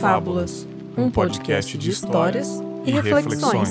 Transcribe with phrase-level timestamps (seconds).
[0.00, 0.66] Confábulas,
[0.96, 3.68] um podcast de histórias e reflexões.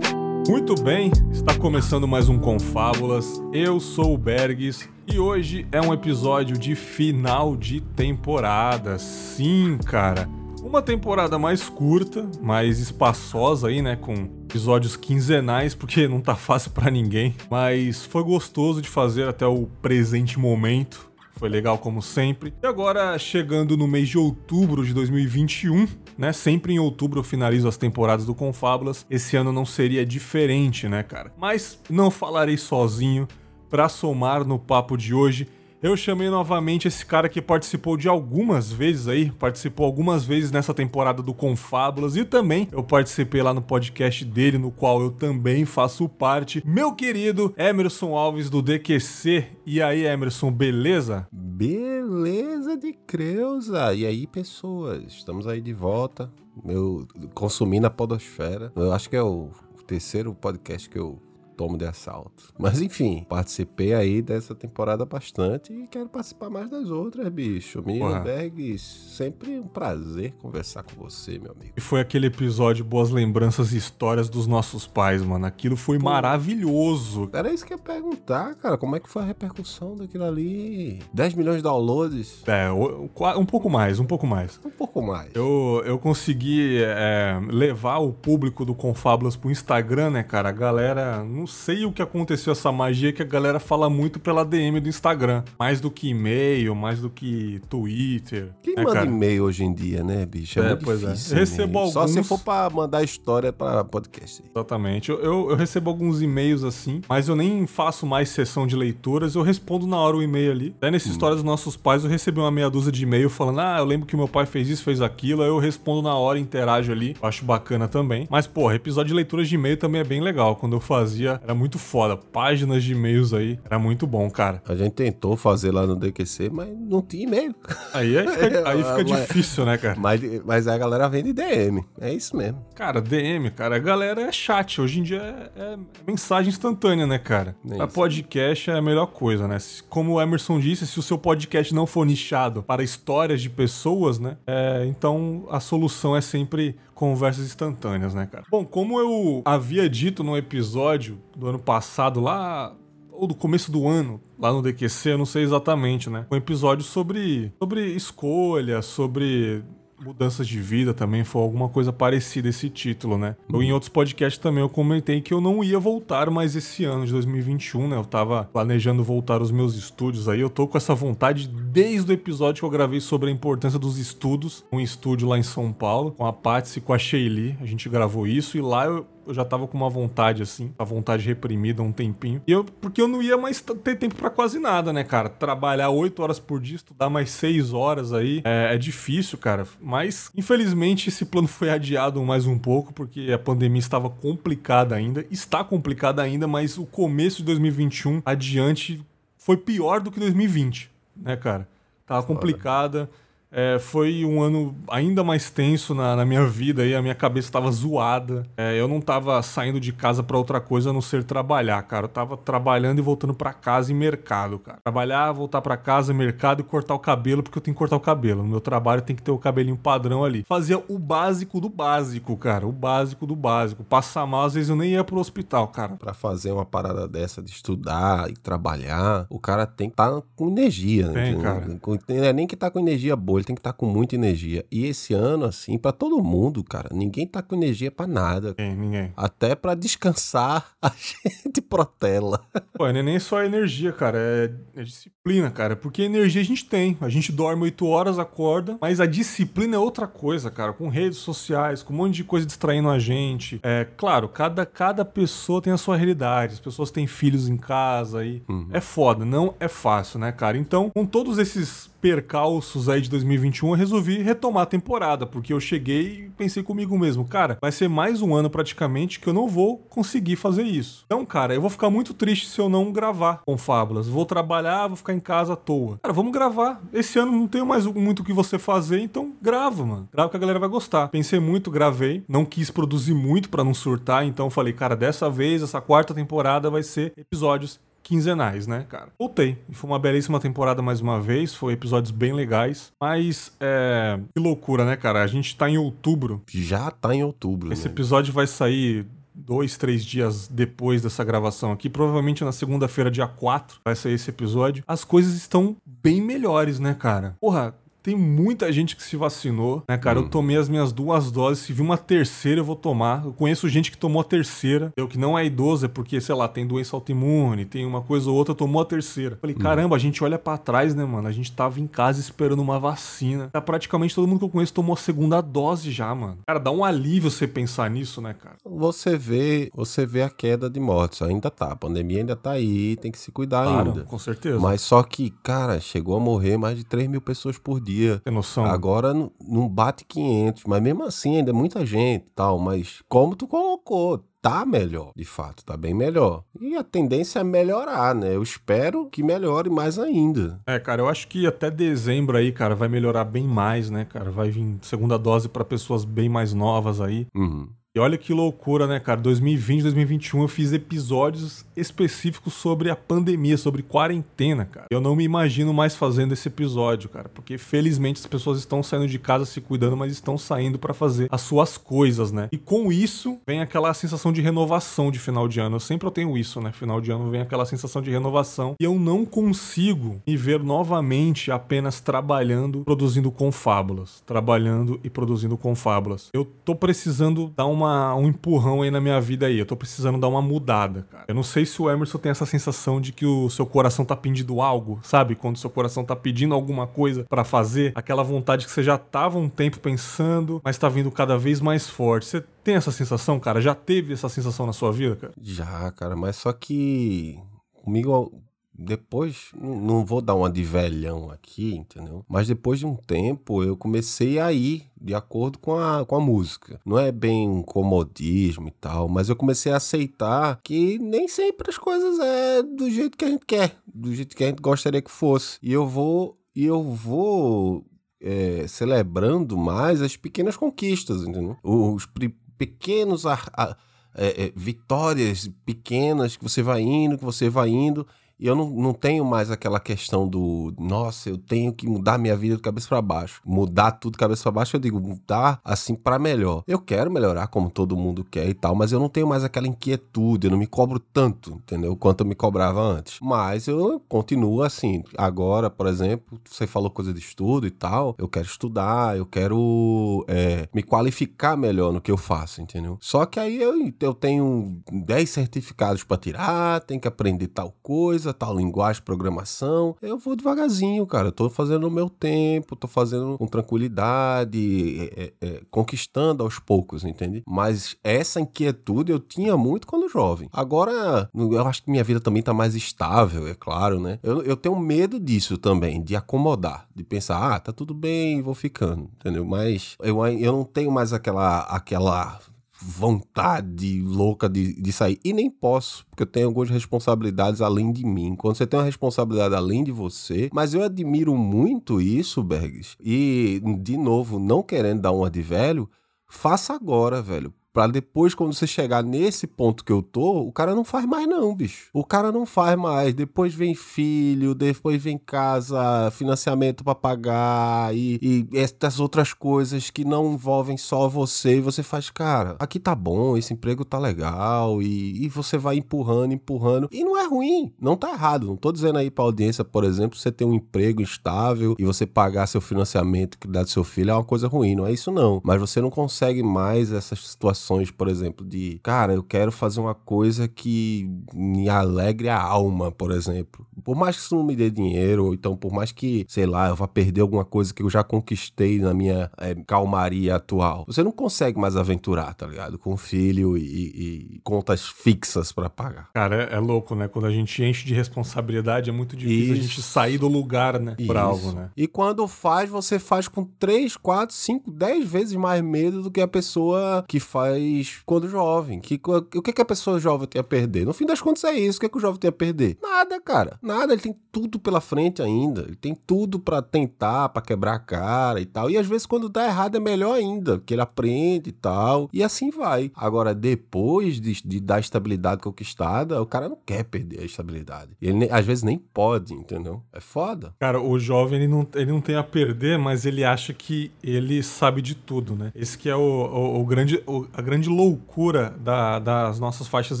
[0.48, 3.38] Muito bem, está começando mais um Confábulas.
[3.52, 8.98] Eu sou o Bergs e hoje é um episódio de final de temporada.
[8.98, 10.26] Sim, cara.
[10.62, 16.70] Uma temporada mais curta, mais espaçosa aí, né, com episódios quinzenais, porque não tá fácil
[16.70, 21.11] para ninguém, mas foi gostoso de fazer até o presente momento.
[21.42, 22.54] Foi legal como sempre.
[22.62, 26.32] E agora, chegando no mês de outubro de 2021, né?
[26.32, 29.04] Sempre em outubro eu finalizo as temporadas do Confábulas.
[29.10, 31.32] Esse ano não seria diferente, né, cara?
[31.36, 33.26] Mas não falarei sozinho.
[33.68, 35.48] Para somar no papo de hoje,
[35.82, 40.72] eu chamei novamente esse cara que participou de algumas vezes aí, participou algumas vezes nessa
[40.72, 45.64] temporada do Confábulas e também eu participei lá no podcast dele, no qual eu também
[45.64, 46.62] faço parte.
[46.64, 49.46] Meu querido Emerson Alves do DQC.
[49.66, 51.26] E aí, Emerson, beleza?
[51.32, 53.92] Beleza de Creuza.
[53.92, 56.32] E aí, pessoas, estamos aí de volta.
[56.64, 58.72] Eu consumi na podosfera.
[58.76, 59.50] Eu acho que é o
[59.86, 61.20] terceiro podcast que eu
[61.56, 62.52] tomo de assalto.
[62.58, 67.82] Mas enfim, participei aí dessa temporada bastante e quero participar mais das outras, bicho.
[67.84, 71.72] Milberg, sempre um prazer conversar com você, meu amigo.
[71.76, 75.46] E foi aquele episódio Boas Lembranças e Histórias dos Nossos Pais, mano.
[75.46, 77.30] Aquilo foi Pô, maravilhoso.
[77.32, 78.76] Era isso que eu ia perguntar, cara.
[78.76, 81.00] Como é que foi a repercussão daquilo ali?
[81.12, 82.42] 10 milhões de downloads?
[82.46, 84.60] É, um pouco mais, um pouco mais.
[84.64, 85.30] Um pouco mais.
[85.34, 90.48] Eu, eu consegui é, levar o público do Confábulas pro Instagram, né, cara?
[90.48, 94.44] A galera não sei o que aconteceu essa magia que a galera fala muito pela
[94.44, 95.42] DM do Instagram.
[95.58, 98.50] Mais do que e-mail, mais do que Twitter.
[98.62, 100.60] Quem né, manda e-mail hoje em dia, né, bicho?
[100.60, 101.06] É, é muito pois é.
[101.08, 101.36] difícil.
[101.36, 101.40] É.
[101.40, 101.94] Recebo alguns...
[101.94, 104.42] Só se for pra mandar história pra podcast.
[104.48, 105.10] Exatamente.
[105.10, 109.34] Eu, eu, eu recebo alguns e-mails assim, mas eu nem faço mais sessão de leituras,
[109.34, 110.74] eu respondo na hora o e-mail ali.
[110.78, 111.12] Até nessa hum.
[111.12, 114.06] história dos nossos pais, eu recebi uma meia dúzia de e-mail falando, ah, eu lembro
[114.06, 117.16] que meu pai fez isso, fez aquilo, aí eu respondo na hora, interajo ali.
[117.20, 118.28] Eu acho bacana também.
[118.30, 120.54] Mas, porra, episódio de leituras de e-mail também é bem legal.
[120.54, 122.16] Quando eu fazia era muito foda.
[122.16, 124.62] Páginas de e-mails aí, era muito bom, cara.
[124.68, 127.54] A gente tentou fazer lá no DQC, mas não tinha e-mail.
[127.92, 129.98] Aí, aí fica, aí fica difícil, né, cara?
[129.98, 132.64] Mas, mas a galera vende DM, é isso mesmo.
[132.74, 134.80] Cara, DM, cara, a galera é chat.
[134.80, 137.56] Hoje em dia é, é mensagem instantânea, né, cara?
[137.70, 139.58] É a podcast é a melhor coisa, né?
[139.88, 144.18] Como o Emerson disse, se o seu podcast não for nichado para histórias de pessoas,
[144.18, 144.36] né?
[144.46, 148.44] É, então a solução é sempre conversas instantâneas, né, cara?
[148.50, 152.74] Bom, como eu havia dito no episódio do ano passado, lá
[153.10, 156.26] ou do começo do ano, lá no DQC, eu não sei exatamente, né?
[156.30, 159.62] Um episódio sobre, sobre escolha, sobre
[160.02, 163.36] mudanças de vida também, foi alguma coisa parecida esse título, né?
[163.52, 163.62] Uhum.
[163.62, 167.12] Em outros podcasts também eu comentei que eu não ia voltar mais esse ano de
[167.12, 167.96] 2021, né?
[167.96, 172.14] Eu tava planejando voltar aos meus estudos aí, eu tô com essa vontade desde o
[172.14, 176.12] episódio que eu gravei sobre a importância dos estudos, um estúdio lá em São Paulo,
[176.12, 179.34] com a Patsy e com a Sheili, a gente gravou isso e lá eu eu
[179.34, 182.42] já tava com uma vontade, assim, a vontade reprimida um tempinho.
[182.46, 185.28] E eu, porque eu não ia mais ter tempo para quase nada, né, cara?
[185.28, 189.66] Trabalhar oito horas por dia, estudar mais seis horas aí, é, é, difícil, cara.
[189.80, 195.24] Mas, infelizmente, esse plano foi adiado mais um pouco, porque a pandemia estava complicada ainda.
[195.30, 199.04] Está complicada ainda, mas o começo de 2021 adiante
[199.36, 201.68] foi pior do que 2020, né, cara?
[202.06, 203.08] Tava complicada.
[203.52, 207.48] É, foi um ano ainda mais tenso na, na minha vida e a minha cabeça
[207.48, 208.46] estava zoada.
[208.56, 212.06] É, eu não estava saindo de casa para outra coisa a não ser trabalhar, cara.
[212.06, 214.78] Eu tava trabalhando e voltando para casa e mercado, cara.
[214.82, 218.00] Trabalhar, voltar para casa, mercado e cortar o cabelo, porque eu tenho que cortar o
[218.00, 218.42] cabelo.
[218.42, 220.44] No meu trabalho tem que ter o cabelinho padrão ali.
[220.48, 222.66] Fazia o básico do básico, cara.
[222.66, 223.84] O básico do básico.
[223.84, 225.96] Passar mal, às vezes eu nem ia pro hospital, cara.
[225.96, 230.22] Para fazer uma parada dessa de estudar e trabalhar, o cara tem que estar tá
[230.34, 231.32] com energia, né?
[231.32, 231.66] Tem, cara.
[231.66, 234.14] Não é nem que tá com energia boa, ele tem que estar tá com muita
[234.14, 234.64] energia.
[234.70, 238.54] E esse ano, assim, para todo mundo, cara, ninguém tá com energia para nada.
[238.58, 239.12] Ninguém, ninguém.
[239.16, 242.44] Até para descansar, a gente protela.
[242.74, 245.76] Pô, não é nem só energia, cara, é, é, disciplina, cara.
[245.76, 246.96] Porque energia a gente tem.
[247.00, 250.72] A gente dorme 8 horas, acorda, mas a disciplina é outra coisa, cara.
[250.72, 253.60] Com redes sociais, com um monte de coisa distraindo a gente.
[253.62, 256.54] É, claro, cada, cada pessoa tem a sua realidade.
[256.54, 258.42] As pessoas têm filhos em casa aí.
[258.48, 258.68] Uhum.
[258.72, 260.56] É foda, não é fácil, né, cara?
[260.56, 265.60] Então, com todos esses percalços aí de 2021, eu resolvi retomar a temporada, porque eu
[265.60, 269.46] cheguei e pensei comigo mesmo, cara, vai ser mais um ano praticamente que eu não
[269.46, 271.04] vou conseguir fazer isso.
[271.06, 274.08] Então, cara, eu vou ficar muito triste se eu não gravar com Fábulas.
[274.08, 276.00] Vou trabalhar, vou ficar em casa à toa.
[276.02, 276.82] Cara, vamos gravar.
[276.92, 280.08] Esse ano não tenho mais muito o que você fazer, então grava, mano.
[280.12, 281.06] Grava que a galera vai gostar.
[281.06, 282.24] Pensei muito, gravei.
[282.28, 286.68] Não quis produzir muito para não surtar, então falei, cara, dessa vez, essa quarta temporada
[286.68, 289.08] vai ser episódios quinzenais, né, cara?
[289.18, 289.58] Voltei.
[289.72, 291.54] Foi uma belíssima temporada mais uma vez.
[291.54, 292.92] Foi episódios bem legais.
[293.00, 294.18] Mas, é.
[294.34, 295.22] Que loucura, né, cara?
[295.22, 296.42] A gente tá em outubro.
[296.48, 297.72] Já tá em outubro.
[297.72, 297.92] Esse né?
[297.92, 303.80] episódio vai sair dois, três dias depois dessa gravação aqui, provavelmente na segunda-feira, dia 4,
[303.84, 304.84] vai sair esse episódio.
[304.86, 307.36] As coisas estão bem melhores, né, cara?
[307.40, 310.18] Porra, tem muita gente que se vacinou, né, cara?
[310.18, 310.24] Hum.
[310.24, 311.64] Eu tomei as minhas duas doses.
[311.64, 313.24] Se vir uma terceira, eu vou tomar.
[313.24, 314.92] Eu conheço gente que tomou a terceira.
[314.96, 318.28] Eu que não é idoso, é porque, sei lá, tem doença autoimune, tem uma coisa
[318.28, 319.38] ou outra, tomou a terceira.
[319.40, 319.60] Falei, hum.
[319.60, 321.28] caramba, a gente olha para trás, né, mano?
[321.28, 323.48] A gente tava em casa esperando uma vacina.
[323.52, 326.38] Tá praticamente todo mundo que eu conheço tomou a segunda dose já, mano.
[326.46, 328.56] Cara, dá um alívio você pensar nisso, né, cara?
[328.64, 331.22] Você vê, você vê a queda de mortes.
[331.22, 331.72] Ainda tá.
[331.72, 334.04] A pandemia ainda tá aí, tem que se cuidar claro, ainda.
[334.04, 334.58] Com certeza.
[334.58, 338.20] Mas só que, cara, chegou a morrer mais de 3 mil pessoas por dia dia.
[338.24, 338.64] Tem noção?
[338.64, 342.58] Agora não bate 500, mas mesmo assim ainda é muita gente tal.
[342.58, 346.42] Mas como tu colocou, tá melhor, de fato, tá bem melhor.
[346.60, 348.34] E a tendência é melhorar, né?
[348.34, 350.60] Eu espero que melhore mais ainda.
[350.66, 354.30] É, cara, eu acho que até dezembro aí, cara, vai melhorar bem mais, né, cara?
[354.30, 357.26] Vai vir segunda dose para pessoas bem mais novas aí.
[357.34, 357.68] Uhum.
[357.94, 359.20] E olha que loucura, né, cara?
[359.20, 364.86] 2020, 2021 eu fiz episódios específicos sobre a pandemia, sobre quarentena, cara.
[364.90, 369.06] Eu não me imagino mais fazendo esse episódio, cara, porque felizmente as pessoas estão saindo
[369.06, 372.48] de casa se cuidando, mas estão saindo para fazer as suas coisas, né?
[372.50, 375.76] E com isso vem aquela sensação de renovação de final de ano.
[375.76, 376.72] Eu sempre tenho isso, né?
[376.72, 381.52] Final de ano vem aquela sensação de renovação e eu não consigo me ver novamente
[381.52, 386.30] apenas trabalhando, produzindo confábulas, trabalhando e produzindo confábulas.
[386.32, 389.58] Eu tô precisando dar uma uma, um empurrão aí na minha vida aí.
[389.58, 391.24] Eu tô precisando dar uma mudada, cara.
[391.28, 394.16] Eu não sei se o Emerson tem essa sensação de que o seu coração tá
[394.16, 395.34] pedindo algo, sabe?
[395.34, 398.96] Quando o seu coração tá pedindo alguma coisa para fazer, aquela vontade que você já
[398.96, 402.26] tava um tempo pensando, mas tá vindo cada vez mais forte.
[402.26, 403.60] Você tem essa sensação, cara?
[403.60, 405.32] Já teve essa sensação na sua vida, cara?
[405.40, 407.38] Já, cara, mas só que
[407.82, 408.32] comigo
[408.74, 412.24] depois, não vou dar uma de velhão aqui, entendeu?
[412.28, 416.20] Mas depois de um tempo eu comecei a ir de acordo com a, com a
[416.20, 416.80] música.
[416.84, 421.68] Não é bem um comodismo e tal, mas eu comecei a aceitar que nem sempre
[421.68, 425.02] as coisas é do jeito que a gente quer, do jeito que a gente gostaria
[425.02, 425.58] que fosse.
[425.62, 427.84] E eu vou, e eu vou
[428.20, 431.58] é, celebrando mais as pequenas conquistas, entendeu?
[431.62, 432.08] Os
[432.56, 433.26] pequenos.
[433.26, 433.76] A,
[434.14, 438.06] é, é, vitórias pequenas que você vai indo, que você vai indo,
[438.42, 442.36] e eu não, não tenho mais aquela questão do, nossa, eu tenho que mudar minha
[442.36, 443.40] vida de cabeça para baixo.
[443.46, 446.64] Mudar tudo de cabeça para baixo, eu digo, mudar assim para melhor.
[446.66, 449.68] Eu quero melhorar como todo mundo quer e tal, mas eu não tenho mais aquela
[449.68, 451.94] inquietude, eu não me cobro tanto, entendeu?
[451.94, 453.20] Quanto eu me cobrava antes.
[453.22, 455.04] Mas eu continuo assim.
[455.16, 460.24] Agora, por exemplo, você falou coisa de estudo e tal, eu quero estudar, eu quero
[460.26, 462.98] é, me qualificar melhor no que eu faço, entendeu?
[463.00, 468.31] Só que aí eu, eu tenho 10 certificados para tirar, tenho que aprender tal coisa,
[468.32, 469.96] tal linguagem, programação.
[470.00, 471.28] Eu vou devagarzinho, cara.
[471.28, 476.58] Eu tô fazendo o meu tempo, tô fazendo com tranquilidade, é, é, é, conquistando aos
[476.58, 477.42] poucos, entende?
[477.46, 480.48] Mas essa inquietude eu tinha muito quando jovem.
[480.52, 484.18] Agora, eu acho que minha vida também tá mais estável, é claro, né?
[484.22, 488.54] Eu, eu tenho medo disso também, de acomodar, de pensar, ah, tá tudo bem, vou
[488.54, 489.44] ficando, entendeu?
[489.44, 492.38] Mas eu, eu não tenho mais aquela, aquela
[492.84, 495.18] vontade louca de, de sair.
[495.24, 498.34] E nem posso, porque eu tenho algumas responsabilidades além de mim.
[498.36, 500.50] Quando você tem uma responsabilidade além de você.
[500.52, 502.96] Mas eu admiro muito isso, Bergs.
[503.00, 505.88] E, de novo, não querendo dar uma de velho,
[506.26, 507.52] faça agora, velho.
[507.72, 511.26] Pra depois, quando você chegar nesse ponto que eu tô, o cara não faz mais,
[511.26, 511.88] não, bicho.
[511.94, 513.14] O cara não faz mais.
[513.14, 520.04] Depois vem filho, depois vem casa, financiamento para pagar e, e essas outras coisas que
[520.04, 521.56] não envolvem só você.
[521.56, 524.82] E você faz, cara, aqui tá bom, esse emprego tá legal.
[524.82, 526.90] E, e você vai empurrando, empurrando.
[526.92, 528.48] E não é ruim, não tá errado.
[528.48, 532.04] Não tô dizendo aí pra audiência, por exemplo, você ter um emprego estável e você
[532.04, 534.74] pagar seu financiamento que dá do seu filho é uma coisa ruim.
[534.74, 535.40] Não é isso, não.
[535.42, 537.61] Mas você não consegue mais essas situações
[537.94, 543.10] por exemplo, de, cara, eu quero fazer uma coisa que me alegre a alma, por
[543.10, 543.66] exemplo.
[543.84, 546.68] Por mais que isso não me dê dinheiro, ou então por mais que, sei lá,
[546.68, 551.02] eu vá perder alguma coisa que eu já conquistei na minha é, calmaria atual, você
[551.02, 552.78] não consegue mais aventurar, tá ligado?
[552.78, 556.10] Com filho e, e contas fixas para pagar.
[556.12, 557.08] Cara, é, é, louco, né?
[557.08, 559.64] Quando a gente enche de responsabilidade, é muito difícil Isso.
[559.64, 560.94] a gente sair do lugar, né?
[560.98, 561.08] Isso.
[561.08, 561.70] Pra algo, né?
[561.76, 566.20] E quando faz, você faz com 3, 4, 5, 10 vezes mais medo do que
[566.20, 568.80] a pessoa que faz faz quando jovem.
[568.80, 570.84] Que, o que, que a pessoa jovem tem a perder?
[570.84, 571.78] No fim das contas é isso.
[571.78, 572.78] O que, que o jovem tem a perder?
[572.82, 573.58] Nada, cara.
[573.62, 575.62] nada, ele tem tudo pela frente ainda.
[575.62, 578.70] Ele tem tudo para tentar, para quebrar a cara e tal.
[578.70, 582.08] E às vezes quando dá errado é melhor ainda, que ele aprende e tal.
[582.12, 582.90] E assim vai.
[582.94, 587.90] Agora, depois de, de estabilidade conquistada, o cara não quer perder a estabilidade.
[588.00, 589.82] Ele às vezes nem pode, entendeu?
[589.92, 590.54] É foda.
[590.58, 594.42] Cara, o jovem ele não, ele não tem a perder, mas ele acha que ele
[594.42, 595.52] sabe de tudo, né?
[595.54, 600.00] Esse que é o, o, o grande, o, a grande loucura da, das nossas faixas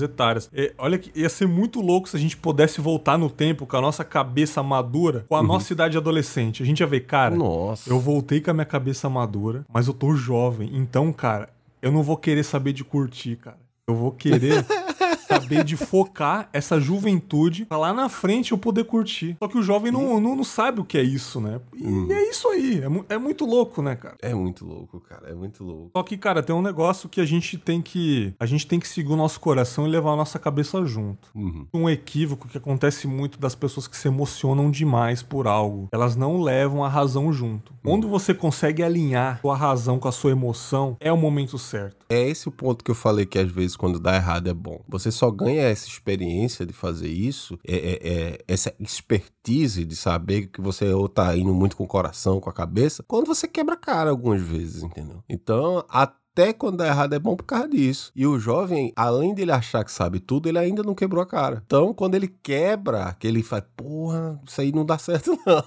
[0.00, 0.48] etárias.
[0.52, 3.76] E, olha que ia ser muito louco se a gente pudesse voltar no tempo com
[3.76, 5.46] a nossa cabeça madura, com a uhum.
[5.46, 6.62] nossa idade adolescente.
[6.62, 7.90] A gente ia ver, cara, nossa.
[7.90, 10.70] eu voltei com a minha cabeça madura, mas eu tô jovem.
[10.72, 11.50] Então, cara,
[11.82, 13.58] eu não vou querer saber de curtir, cara.
[13.86, 14.64] Eu vou querer
[15.40, 19.36] saber de focar essa juventude pra lá na frente eu poder curtir.
[19.38, 21.60] Só que o jovem não, não, não sabe o que é isso, né?
[21.74, 22.08] E hum.
[22.10, 22.80] é isso aí.
[22.80, 24.16] É, é, muito louco, né, cara?
[24.20, 25.30] É muito louco, cara.
[25.30, 25.90] É muito louco.
[25.96, 28.34] Só que, cara, tem um negócio que a gente tem que.
[28.38, 31.28] A gente tem que seguir o nosso coração e levar a nossa cabeça junto.
[31.34, 31.66] Uhum.
[31.72, 35.88] Um equívoco que acontece muito das pessoas que se emocionam demais por algo.
[35.92, 37.72] Elas não levam a razão junto.
[37.72, 37.92] Uhum.
[37.92, 41.96] Quando você consegue alinhar sua razão com a sua emoção, é o momento certo.
[42.08, 44.80] É esse o ponto que eu falei que às vezes quando dá errado é bom.
[44.88, 50.48] Você só ganha essa experiência de fazer isso, é, é, é essa expertise de saber
[50.48, 53.74] que você ou tá indo muito com o coração, com a cabeça, quando você quebra
[53.74, 55.22] a cara algumas vezes, entendeu?
[55.28, 58.10] Então, até até quando dá errado é bom por causa disso.
[58.16, 61.62] E o jovem, além dele achar que sabe tudo, ele ainda não quebrou a cara.
[61.64, 65.62] Então, quando ele quebra, que ele faz, porra, isso aí não dá certo não.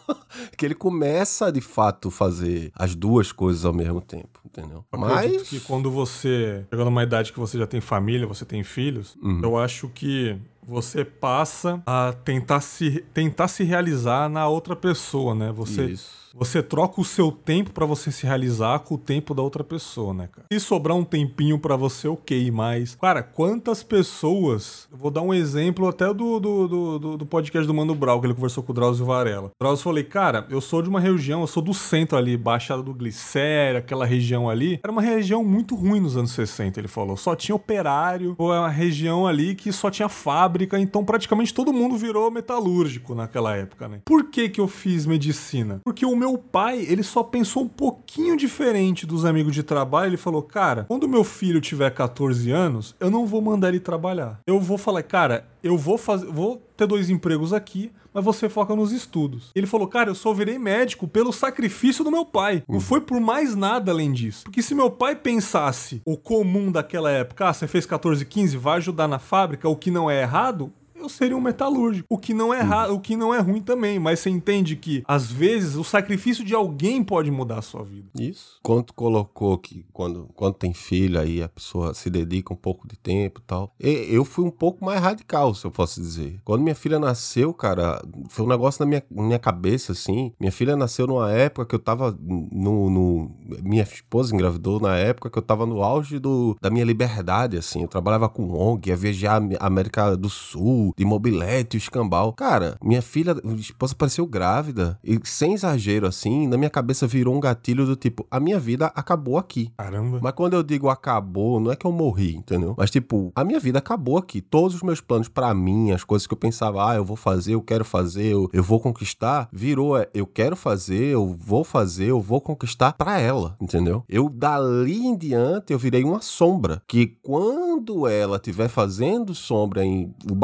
[0.58, 4.84] que ele começa de fato fazer as duas coisas ao mesmo tempo, entendeu?
[4.92, 8.64] Eu Mas que quando você chega numa idade que você já tem família, você tem
[8.64, 9.42] filhos, uhum.
[9.44, 10.36] eu acho que
[10.68, 15.52] você passa a tentar se, tentar se realizar na outra pessoa, né?
[15.52, 19.42] Você Isso você troca o seu tempo para você se realizar com o tempo da
[19.42, 20.48] outra pessoa, né, cara?
[20.52, 24.88] Se sobrar um tempinho para você, ok, mas, cara, quantas pessoas.
[24.92, 28.28] Eu vou dar um exemplo até do, do, do, do podcast do Mano Brau, que
[28.28, 29.48] ele conversou com o Drauzio Varela.
[29.48, 32.84] O Drauzio falei, cara, eu sou de uma região, eu sou do centro ali, Baixada
[32.84, 34.80] do Glicério, aquela região ali.
[34.84, 37.16] Era uma região muito ruim nos anos 60, ele falou.
[37.16, 41.72] Só tinha operário, ou é uma região ali que só tinha fábrica, então praticamente todo
[41.72, 44.02] mundo virou metalúrgico naquela época, né?
[44.04, 45.80] Por que que eu fiz medicina?
[45.84, 50.10] Porque o meu meu pai, ele só pensou um pouquinho diferente dos amigos de trabalho.
[50.10, 54.40] Ele falou: Cara, quando meu filho tiver 14 anos, eu não vou mandar ele trabalhar.
[54.48, 58.76] Eu vou falar, cara, eu vou fazer, vou ter dois empregos aqui, mas você foca
[58.76, 59.52] nos estudos.
[59.54, 62.64] Ele falou, cara, eu só virei médico pelo sacrifício do meu pai.
[62.68, 64.46] Não foi por mais nada além disso.
[64.46, 68.78] Porque se meu pai pensasse o comum daquela época, ah, você fez 14, 15, vai
[68.78, 72.08] ajudar na fábrica, o que não é errado, eu seria um metalúrgico.
[72.10, 75.04] O que não é errado, o que não é ruim também, mas você entende que
[75.08, 78.10] às vezes o sacrifício de alguém pode mudar a sua vida.
[78.20, 78.60] Isso.
[78.64, 82.96] Quanto colocou que quando, quando tem filho aí a pessoa se dedica um pouco de
[82.98, 83.74] tempo e tal.
[83.80, 86.40] Eu fui um pouco mais radical, se eu posso dizer.
[86.44, 90.34] Quando minha filha nasceu, cara, foi um negócio na minha, minha cabeça assim.
[90.40, 93.32] Minha filha nasceu numa época que eu tava no, no
[93.64, 97.82] minha esposa engravidou na época que eu tava no auge do, da minha liberdade assim.
[97.82, 102.34] Eu trabalhava com ONG, ia viajar a América do Sul, de mobilete, escambau.
[102.34, 107.36] Cara, minha filha, minha esposa apareceu grávida e sem exagero assim, na minha cabeça virou
[107.36, 109.72] um gatilho do tipo, a minha vida acabou aqui.
[109.78, 110.20] Caramba.
[110.22, 112.76] Mas quando eu digo acabou, não é que eu morri, entendeu?
[112.78, 114.42] Mas tipo, a minha vida acabou aqui.
[114.42, 117.54] Todos os meus planos para mim, as coisas que eu pensava, ah, eu vou fazer,
[117.54, 122.08] eu quero fazer, eu, eu vou conquistar, virou é, eu quero fazer, eu vou fazer,
[122.08, 124.04] eu vou conquistar para ela, entendeu?
[124.08, 130.14] Eu dali em diante eu virei uma sombra que quando ela estiver fazendo sombra em
[130.30, 130.36] o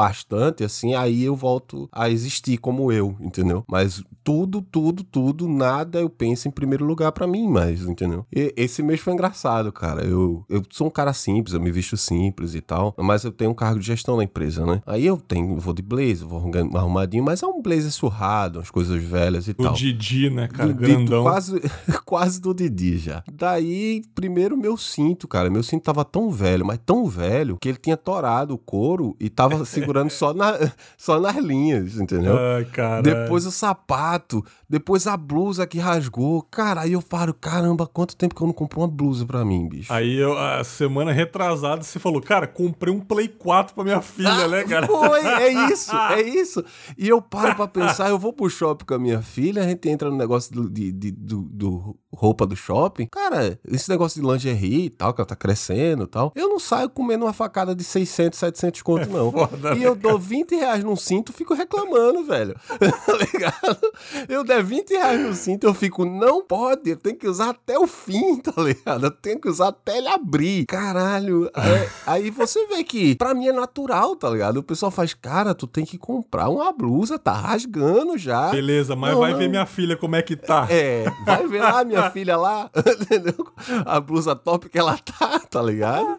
[0.64, 3.64] assim, aí eu volto a existir como eu, entendeu?
[3.68, 8.26] Mas tudo, tudo, tudo, nada eu penso em primeiro lugar para mim mais, entendeu?
[8.32, 10.04] E esse mês foi engraçado, cara.
[10.04, 13.52] Eu, eu sou um cara simples, eu me visto simples e tal, mas eu tenho
[13.52, 14.82] um cargo de gestão na empresa, né?
[14.86, 16.40] Aí eu tenho, vou de blazer, vou
[16.76, 19.74] arrumadinho, mas é um blazer surrado, umas coisas velhas e do tal.
[19.74, 20.74] O Didi, né, cara?
[20.74, 21.24] Do, Grandão.
[21.24, 21.62] quase,
[22.06, 23.24] quase do Didi já.
[23.32, 25.50] Daí, primeiro meu cinto, cara.
[25.50, 29.30] Meu cinto tava tão velho, mas tão velho, que ele tinha torado o couro e
[29.30, 30.54] tava segurando só na,
[30.98, 32.38] só nas linhas, entendeu?
[32.38, 33.02] Ai, cara.
[33.02, 36.44] Depois o sapato, depois a blusa que rasgou.
[36.44, 39.68] Cara, aí eu paro, caramba, quanto tempo que eu não compro uma blusa pra mim,
[39.68, 39.92] bicho?
[39.92, 44.30] Aí eu, a semana retrasada você falou, cara, comprei um Play 4 pra minha filha,
[44.30, 44.86] ah, né, cara?
[44.86, 46.64] Foi, é isso, é isso.
[46.98, 49.90] E eu paro pra pensar, eu vou pro shopping com a minha filha, a gente
[49.90, 53.08] entra no negócio do, de, de, do, do roupa do shopping.
[53.08, 56.60] Cara, esse negócio de lingerie e tal, que ela tá crescendo e tal, eu não
[56.60, 59.32] saio comendo uma facada de 600, 700 conto, é não.
[59.32, 62.56] Foda, e eu né, dou dou 20 reais num cinto, fico reclamando, velho.
[62.78, 63.92] tá ligado?
[64.30, 67.78] Eu der 20 reais no cinto, eu fico, não pode, eu tenho que usar até
[67.78, 69.06] o fim, tá ligado?
[69.08, 70.66] Eu tenho que usar até ele abrir.
[70.66, 71.50] Caralho.
[71.56, 74.58] É, aí você vê que, pra mim é natural, tá ligado?
[74.58, 78.50] O pessoal faz, cara, tu tem que comprar uma blusa, tá rasgando já.
[78.52, 79.38] Beleza, mas Não, vai não.
[79.38, 80.68] ver minha filha como é que tá.
[80.70, 82.70] É, vai ver lá minha filha lá,
[83.02, 83.48] entendeu?
[83.86, 86.18] A blusa top que ela tá, tá ligado?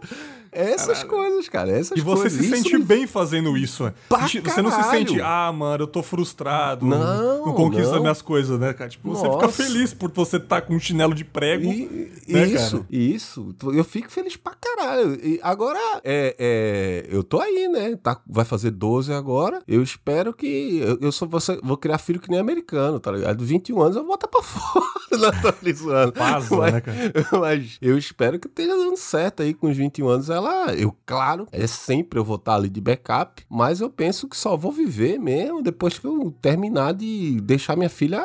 [0.53, 2.39] Essas coisas, cara, essas E você coisas.
[2.41, 3.85] se Isso sente me- bem fazendo isso.
[3.85, 3.95] né?
[4.09, 5.09] Pra Você não se caralho.
[5.09, 6.85] sente, ah, mano, eu tô frustrado.
[6.87, 8.91] Não, não as minhas coisas, né, cara?
[8.91, 9.63] Tipo, você fica Nossa.
[9.63, 11.65] feliz por você estar com um chinelo de prego.
[11.65, 12.87] E- né, isso, cara?
[12.91, 13.55] isso.
[13.75, 15.15] Eu fico feliz pra caralho.
[15.25, 17.97] E agora, é, é, eu tô aí, né?
[18.03, 19.63] Tá, vai fazer 12 agora.
[19.67, 20.79] Eu espero que.
[20.81, 21.41] Eu, eu só vou,
[21.79, 23.45] criar filho que nem americano, tá ligado?
[23.45, 24.85] 21 anos eu vou botar pra fora.
[25.13, 26.13] Não tô.
[26.13, 27.13] Pasa, mas, né, cara?
[27.41, 30.29] mas eu espero que esteja dando certo aí com os 21 anos.
[30.31, 30.42] Ela,
[30.77, 34.57] eu, claro, é sempre eu vou estar ali de backup, mas eu penso que só
[34.57, 38.21] vou viver mesmo depois que eu terminar de deixar minha filha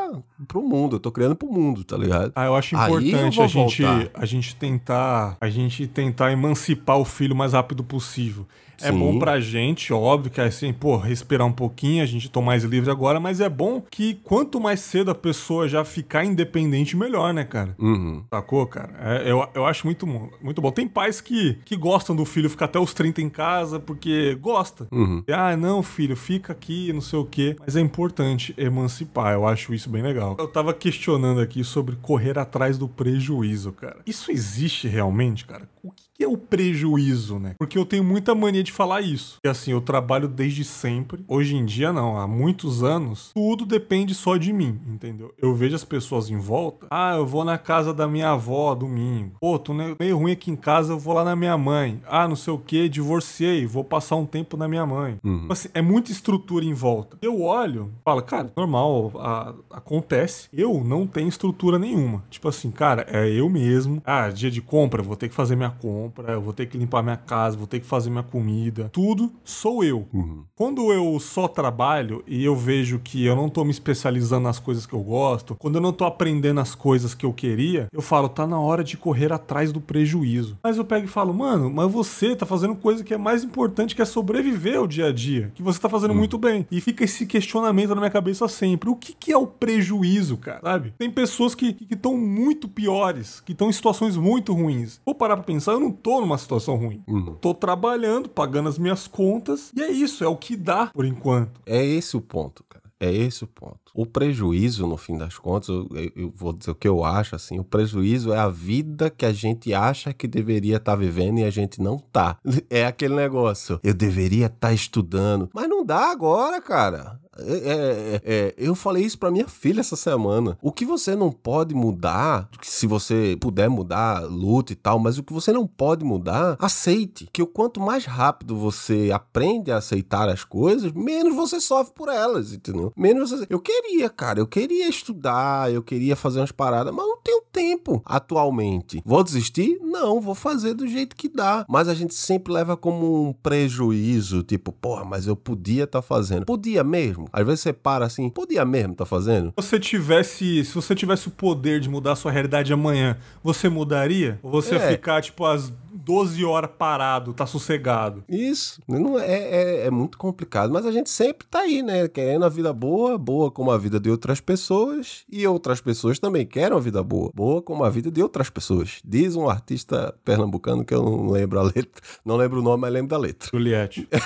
[0.48, 0.96] pro mundo.
[0.96, 2.32] Eu tô criando pro mundo, tá ligado?
[2.36, 4.10] Ah, eu acho eu importante vou a gente, voltar.
[4.14, 8.48] a gente tentar, a gente tentar emancipar o filho o mais rápido possível.
[8.82, 9.00] É Sim.
[9.00, 12.64] bom pra gente, óbvio que é assim, pô, respirar um pouquinho, a gente tô mais
[12.64, 17.34] livre agora, mas é bom que quanto mais cedo a pessoa já ficar independente, melhor,
[17.34, 17.76] né, cara?
[17.80, 18.24] Uhum.
[18.30, 18.94] Sacou, cara?
[19.00, 20.06] É, eu, eu acho muito,
[20.42, 20.72] muito bom.
[20.72, 24.88] Tem pais que, que gostam do filho ficar até os 30 em casa porque gosta.
[24.92, 25.24] Uhum.
[25.32, 27.56] Ah, não, filho, fica aqui, não sei o quê.
[27.60, 29.34] Mas é importante emancipar.
[29.34, 30.36] Eu acho isso bem legal.
[30.40, 33.98] Eu tava questionando aqui sobre correr atrás do prejuízo, cara.
[34.06, 35.70] Isso existe realmente, cara?
[35.84, 37.54] O que que é o prejuízo, né?
[37.60, 39.38] Porque eu tenho muita mania de falar isso.
[39.44, 41.24] E assim, eu trabalho desde sempre.
[41.28, 42.18] Hoje em dia, não.
[42.18, 45.34] Há muitos anos, tudo depende só de mim, entendeu?
[45.38, 46.88] Eu vejo as pessoas em volta.
[46.92, 49.34] Ah, eu vou na casa da minha avó domingo.
[49.40, 52.02] Pô, tô ne- meio ruim aqui em casa, eu vou lá na minha mãe.
[52.08, 55.18] Ah, não sei o que, divorciei, vou passar um tempo na minha mãe.
[55.24, 55.48] Uhum.
[55.50, 57.18] Assim, é muita estrutura em volta.
[57.22, 60.50] Eu olho, falo, cara, normal, a- acontece.
[60.54, 62.24] Eu não tenho estrutura nenhuma.
[62.30, 64.02] Tipo assim, cara, é eu mesmo.
[64.06, 67.02] Ah, dia de compra, vou ter que fazer minha compra, eu vou ter que limpar
[67.02, 68.57] minha casa, vou ter que fazer minha comida.
[68.92, 70.08] Tudo sou eu.
[70.14, 70.44] Uhum.
[70.56, 74.86] Quando eu só trabalho e eu vejo que eu não tô me especializando nas coisas
[74.86, 78.30] que eu gosto, quando eu não tô aprendendo as coisas que eu queria, eu falo,
[78.30, 80.58] tá na hora de correr atrás do prejuízo.
[80.64, 83.96] Mas eu pego e falo, mano, mas você tá fazendo coisa que é mais importante,
[83.96, 86.66] que é sobreviver ao dia a dia, que você tá fazendo muito bem.
[86.72, 90.62] E fica esse questionamento na minha cabeça sempre: o que, que é o prejuízo, cara?
[90.62, 90.94] Sabe?
[90.98, 95.00] Tem pessoas que estão muito piores, que estão em situações muito ruins.
[95.06, 97.02] Vou parar pra pensar, eu não tô numa situação ruim.
[97.08, 97.36] Uhum.
[97.40, 101.62] Tô trabalhando, pagando as minhas contas, e é isso, é o que dá por enquanto.
[101.66, 102.86] É esse o ponto, cara.
[103.00, 103.87] É esse o ponto.
[103.94, 107.60] O prejuízo, no fim das contas, eu, eu- vou dizer o que eu acho, assim,
[107.60, 111.50] o prejuízo é a vida que a gente acha que deveria estar vivendo e a
[111.50, 112.38] gente não tá.
[112.70, 113.80] É aquele negócio.
[113.84, 117.20] Eu deveria estar estudando, mas não dá agora, cara.
[117.40, 120.58] É, é, é, eu falei isso pra minha filha essa semana.
[120.60, 125.24] O que você não pode mudar, se você puder mudar, lute e tal, mas o
[125.24, 127.30] que você não pode mudar, aceite.
[127.32, 132.10] Que o quanto mais rápido você aprende a aceitar as coisas, menos você sofre por
[132.10, 132.92] elas, entendeu?
[132.98, 133.46] Menos você...
[133.50, 138.02] Eu queria, cara, eu queria estudar, eu queria fazer umas paradas, mas não tenho tempo
[138.06, 139.02] atualmente.
[139.06, 139.80] Vou desistir?
[139.82, 141.66] Não, vou fazer do jeito que dá.
[141.68, 146.46] Mas a gente sempre leva como um prejuízo, tipo, porra, mas eu podia estar fazendo.
[146.46, 147.28] Podia mesmo.
[147.32, 149.54] Às vezes você para assim, podia mesmo estar fazendo?
[149.60, 153.70] Se você tivesse, se você tivesse o poder de mudar a sua realidade amanhã, você
[153.70, 154.40] mudaria?
[154.44, 154.92] Ou você ia É.
[154.92, 158.24] ficar, tipo, às 12 horas parado, tá sossegado?
[158.30, 158.82] Isso.
[158.88, 162.08] Não é, é, é muito complicado, mas a gente sempre tá aí, né?
[162.08, 166.46] Querendo a vida boa, boa como a vida de outras pessoas, e outras pessoas também
[166.46, 169.00] querem a vida boa, boa como a vida de outras pessoas.
[169.06, 172.94] Diz um artista pernambucano que eu não lembro a letra, não lembro o nome, mas
[172.94, 173.50] lembro da letra.
[173.52, 174.08] Juliette.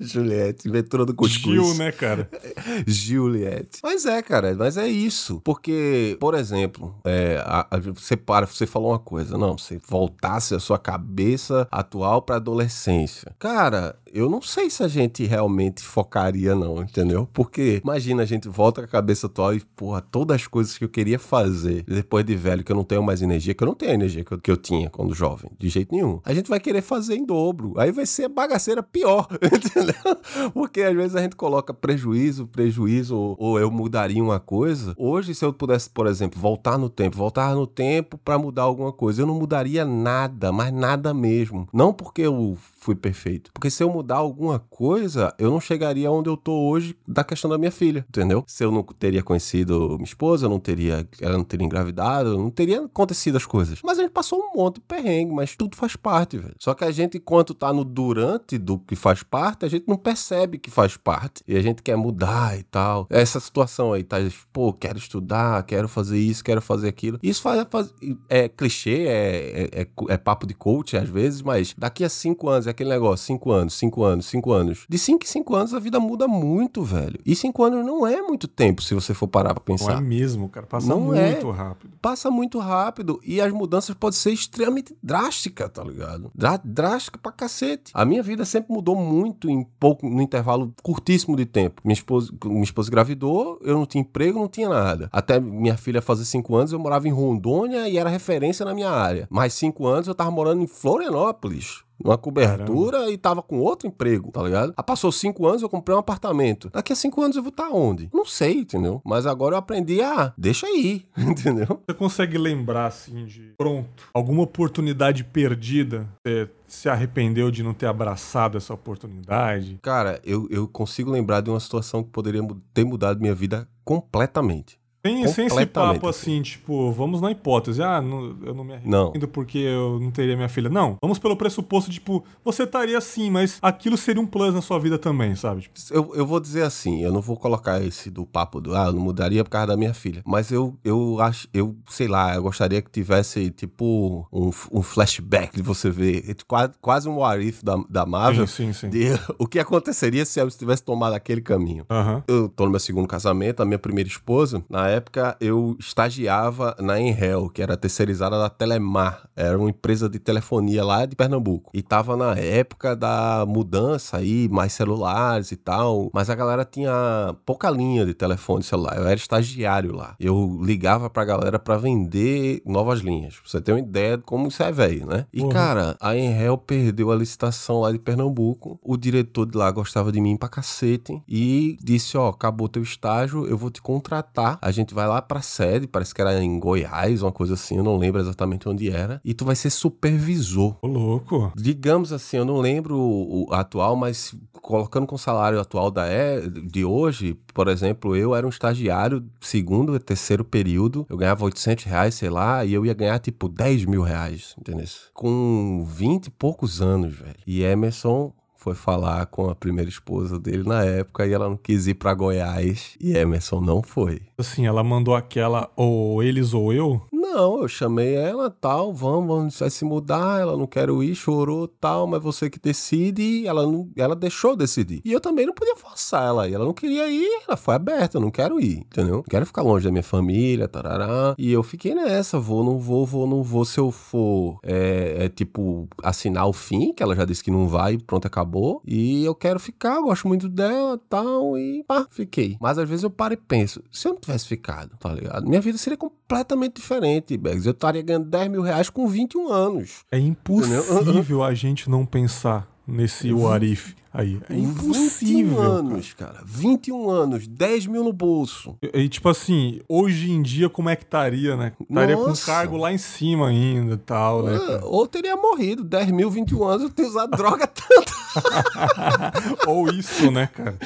[0.00, 1.54] Juliette, inventora do cuscuz.
[1.54, 2.28] Gil, né, cara?
[2.86, 3.80] Juliette.
[3.82, 5.40] Mas é, cara, mas é isso.
[5.44, 10.54] Porque, por exemplo, é, a- a- você para, você falou uma coisa, não, você voltasse
[10.54, 13.34] a sua cabeça atual pra adolescência.
[13.38, 17.28] Cara, eu não sei se a gente realmente focaria, não, entendeu?
[17.32, 20.84] Porque imagina, a gente volta com a cabeça atual e, porra, todas as coisas que
[20.84, 23.74] eu queria fazer depois de velho, que eu não tenho mais energia, que eu não
[23.74, 26.20] tenho a energia que eu, que eu tinha quando jovem, de jeito nenhum.
[26.24, 27.74] A gente vai querer fazer em dobro.
[27.76, 30.52] Aí vai ser bagaceira pior, entendeu?
[30.52, 34.94] Porque às vezes a gente coloca prejuízo, prejuízo, ou, ou eu mudaria uma coisa.
[34.96, 38.92] Hoje, se eu pudesse, por exemplo, voltar no tempo, voltar no tempo pra mudar alguma
[38.92, 41.68] coisa, eu não mudaria nada, mas nada mesmo.
[41.72, 43.50] Não porque eu fui perfeito.
[43.54, 47.50] Porque se eu mudar alguma coisa, eu não chegaria onde eu tô hoje da questão
[47.50, 48.44] da minha filha, entendeu?
[48.46, 52.50] Se eu não teria conhecido minha esposa, eu não teria, ela não teria engravidado, não
[52.50, 53.80] teria acontecido as coisas.
[53.82, 56.54] Mas a gente passou um monte de perrengue, mas tudo faz parte, velho.
[56.58, 59.96] Só que a gente, enquanto tá no durante do que faz parte, a gente não
[59.96, 61.42] percebe que faz parte.
[61.48, 63.06] E a gente quer mudar e tal.
[63.08, 64.18] Essa situação aí, tá?
[64.52, 67.18] Pô, quero estudar, quero fazer isso, quero fazer aquilo.
[67.22, 67.94] Isso faz, faz
[68.28, 72.48] é clichê, é, é, é, é papo de coach às vezes, mas daqui a cinco
[72.50, 74.84] anos, é aquele negócio, cinco anos, cinco anos, cinco anos.
[74.88, 77.18] De cinco em cinco anos a vida muda muito, velho.
[77.24, 79.92] E cinco anos não é muito tempo, se você for parar pra pensar.
[79.92, 80.66] Não é mesmo, cara.
[80.66, 81.32] Passa não é.
[81.32, 81.52] muito é.
[81.52, 81.92] rápido.
[82.02, 83.20] Passa muito rápido.
[83.24, 86.30] E as mudanças podem ser extremamente drásticas, tá ligado?
[86.64, 87.92] Drástica pra cacete.
[87.94, 91.80] A minha vida sempre mudou muito em pouco, no intervalo curtíssimo de tempo.
[91.84, 95.08] Minha esposa, minha esposa engravidou, eu não tinha emprego, não tinha nada.
[95.12, 98.90] Até minha filha fazer cinco anos, eu morava em Rondônia e era referência na minha
[98.90, 99.26] área.
[99.30, 103.12] Mais cinco anos eu tava morando em Florianópolis uma cobertura Caramba.
[103.12, 104.72] e tava com outro emprego, tá ligado?
[104.76, 106.70] Ah, passou cinco anos, eu comprei um apartamento.
[106.70, 108.08] Daqui a cinco anos eu vou estar tá onde?
[108.12, 109.00] Não sei, entendeu?
[109.04, 111.80] Mas agora eu aprendi a, deixa aí, entendeu?
[111.86, 116.08] Você consegue lembrar, assim, de pronto, alguma oportunidade perdida?
[116.24, 119.78] Você se arrependeu de não ter abraçado essa oportunidade?
[119.82, 124.78] Cara, eu, eu consigo lembrar de uma situação que poderia ter mudado minha vida completamente.
[125.04, 128.90] Sem, sem esse papo assim, tipo, vamos na hipótese, ah, não, eu não me arrependo
[128.90, 129.12] não.
[129.28, 130.70] porque eu não teria minha filha.
[130.70, 134.78] Não, vamos pelo pressuposto, tipo, você estaria sim, mas aquilo seria um plus na sua
[134.78, 135.60] vida também, sabe?
[135.62, 138.86] Tipo, eu, eu vou dizer assim, eu não vou colocar esse do papo do, ah,
[138.86, 140.22] eu não mudaria por causa da minha filha.
[140.24, 145.54] Mas eu, eu acho, eu sei lá, eu gostaria que tivesse, tipo, um, um flashback
[145.54, 148.46] de você ver, quase, quase um what if da, da Marvel.
[148.46, 148.88] Sim, sim, sim.
[148.88, 151.84] De, o que aconteceria se eu tivesse tomado aquele caminho.
[151.90, 152.22] Uhum.
[152.26, 154.93] Eu tô no meu segundo casamento, a minha primeira esposa, na época
[155.40, 159.28] eu estagiava na Enhel, que era terceirizada da Telemar.
[159.36, 161.70] Era uma empresa de telefonia lá de Pernambuco.
[161.74, 166.10] E tava na época da mudança aí, mais celulares e tal.
[166.12, 168.96] Mas a galera tinha pouca linha de telefone celular.
[168.96, 170.14] Eu era estagiário lá.
[170.20, 173.34] Eu ligava pra galera para vender novas linhas.
[173.36, 175.26] Pra você ter uma ideia de como isso é velho, né?
[175.32, 175.48] E, uhum.
[175.48, 178.78] cara, a Enhel perdeu a licitação lá de Pernambuco.
[178.82, 181.22] O diretor de lá gostava de mim pra cacete.
[181.28, 184.58] E disse: Ó, oh, acabou teu estágio, eu vou te contratar.
[184.60, 187.82] A gente vai lá pra sede, parece que era em Goiás, uma coisa assim, eu
[187.82, 189.20] não lembro exatamente onde era.
[189.24, 190.76] E tu vai ser supervisor.
[190.80, 191.52] Ô, louco.
[191.56, 196.06] Digamos assim, eu não lembro o, o atual, mas colocando com o salário atual da
[196.06, 201.44] é, de hoje, por exemplo, eu era um estagiário segundo e terceiro período, eu ganhava
[201.44, 204.84] 800 reais, sei lá, e eu ia ganhar tipo 10 mil reais, entendeu?
[205.12, 207.36] Com 20 e poucos anos, velho.
[207.46, 208.32] E Emerson
[208.64, 212.14] foi falar com a primeira esposa dele na época e ela não quis ir para
[212.14, 214.22] Goiás e Emerson não foi.
[214.38, 217.02] Assim, ela mandou aquela ou eles ou eu?
[217.12, 221.66] Não, eu chamei ela, tal, vamos, vamos vai se mudar, ela não quer ir, chorou,
[221.66, 225.02] tal, mas você que decide, ela não, ela deixou decidir.
[225.04, 228.18] E eu também não podia forçar ela, e ela não queria ir, ela foi aberta,
[228.18, 229.16] eu não quero ir, entendeu?
[229.16, 231.34] Não quero ficar longe da minha família, tarará.
[231.36, 235.28] E eu fiquei nessa, vou, não vou, vou, não vou, se eu for, é, é
[235.28, 238.53] tipo, assinar o fim, que ela já disse que não vai, pronto, acabou.
[238.86, 242.56] E eu quero ficar, gosto muito dela, tal, e pá, fiquei.
[242.60, 245.48] Mas às vezes eu paro e penso, se eu não tivesse ficado, tá ligado?
[245.48, 247.66] Minha vida seria completamente diferente Bags.
[247.66, 250.04] Eu estaria ganhando 10 mil reais com 21 anos.
[250.10, 254.40] É impossível a gente não pensar nesse Warif aí.
[254.48, 255.56] É impossível.
[255.56, 256.42] 21 anos, cara.
[256.44, 258.76] 21 anos, 10 mil no bolso.
[258.82, 261.72] E, e, tipo assim, hoje em dia, como é que estaria, né?
[261.80, 264.58] Estaria com cargo lá em cima ainda e tal, né?
[264.82, 265.82] Ou teria morrido.
[265.82, 268.23] 10 mil, 21 anos, eu tenho usado droga tanto.
[269.66, 270.78] ou isso, né, cara?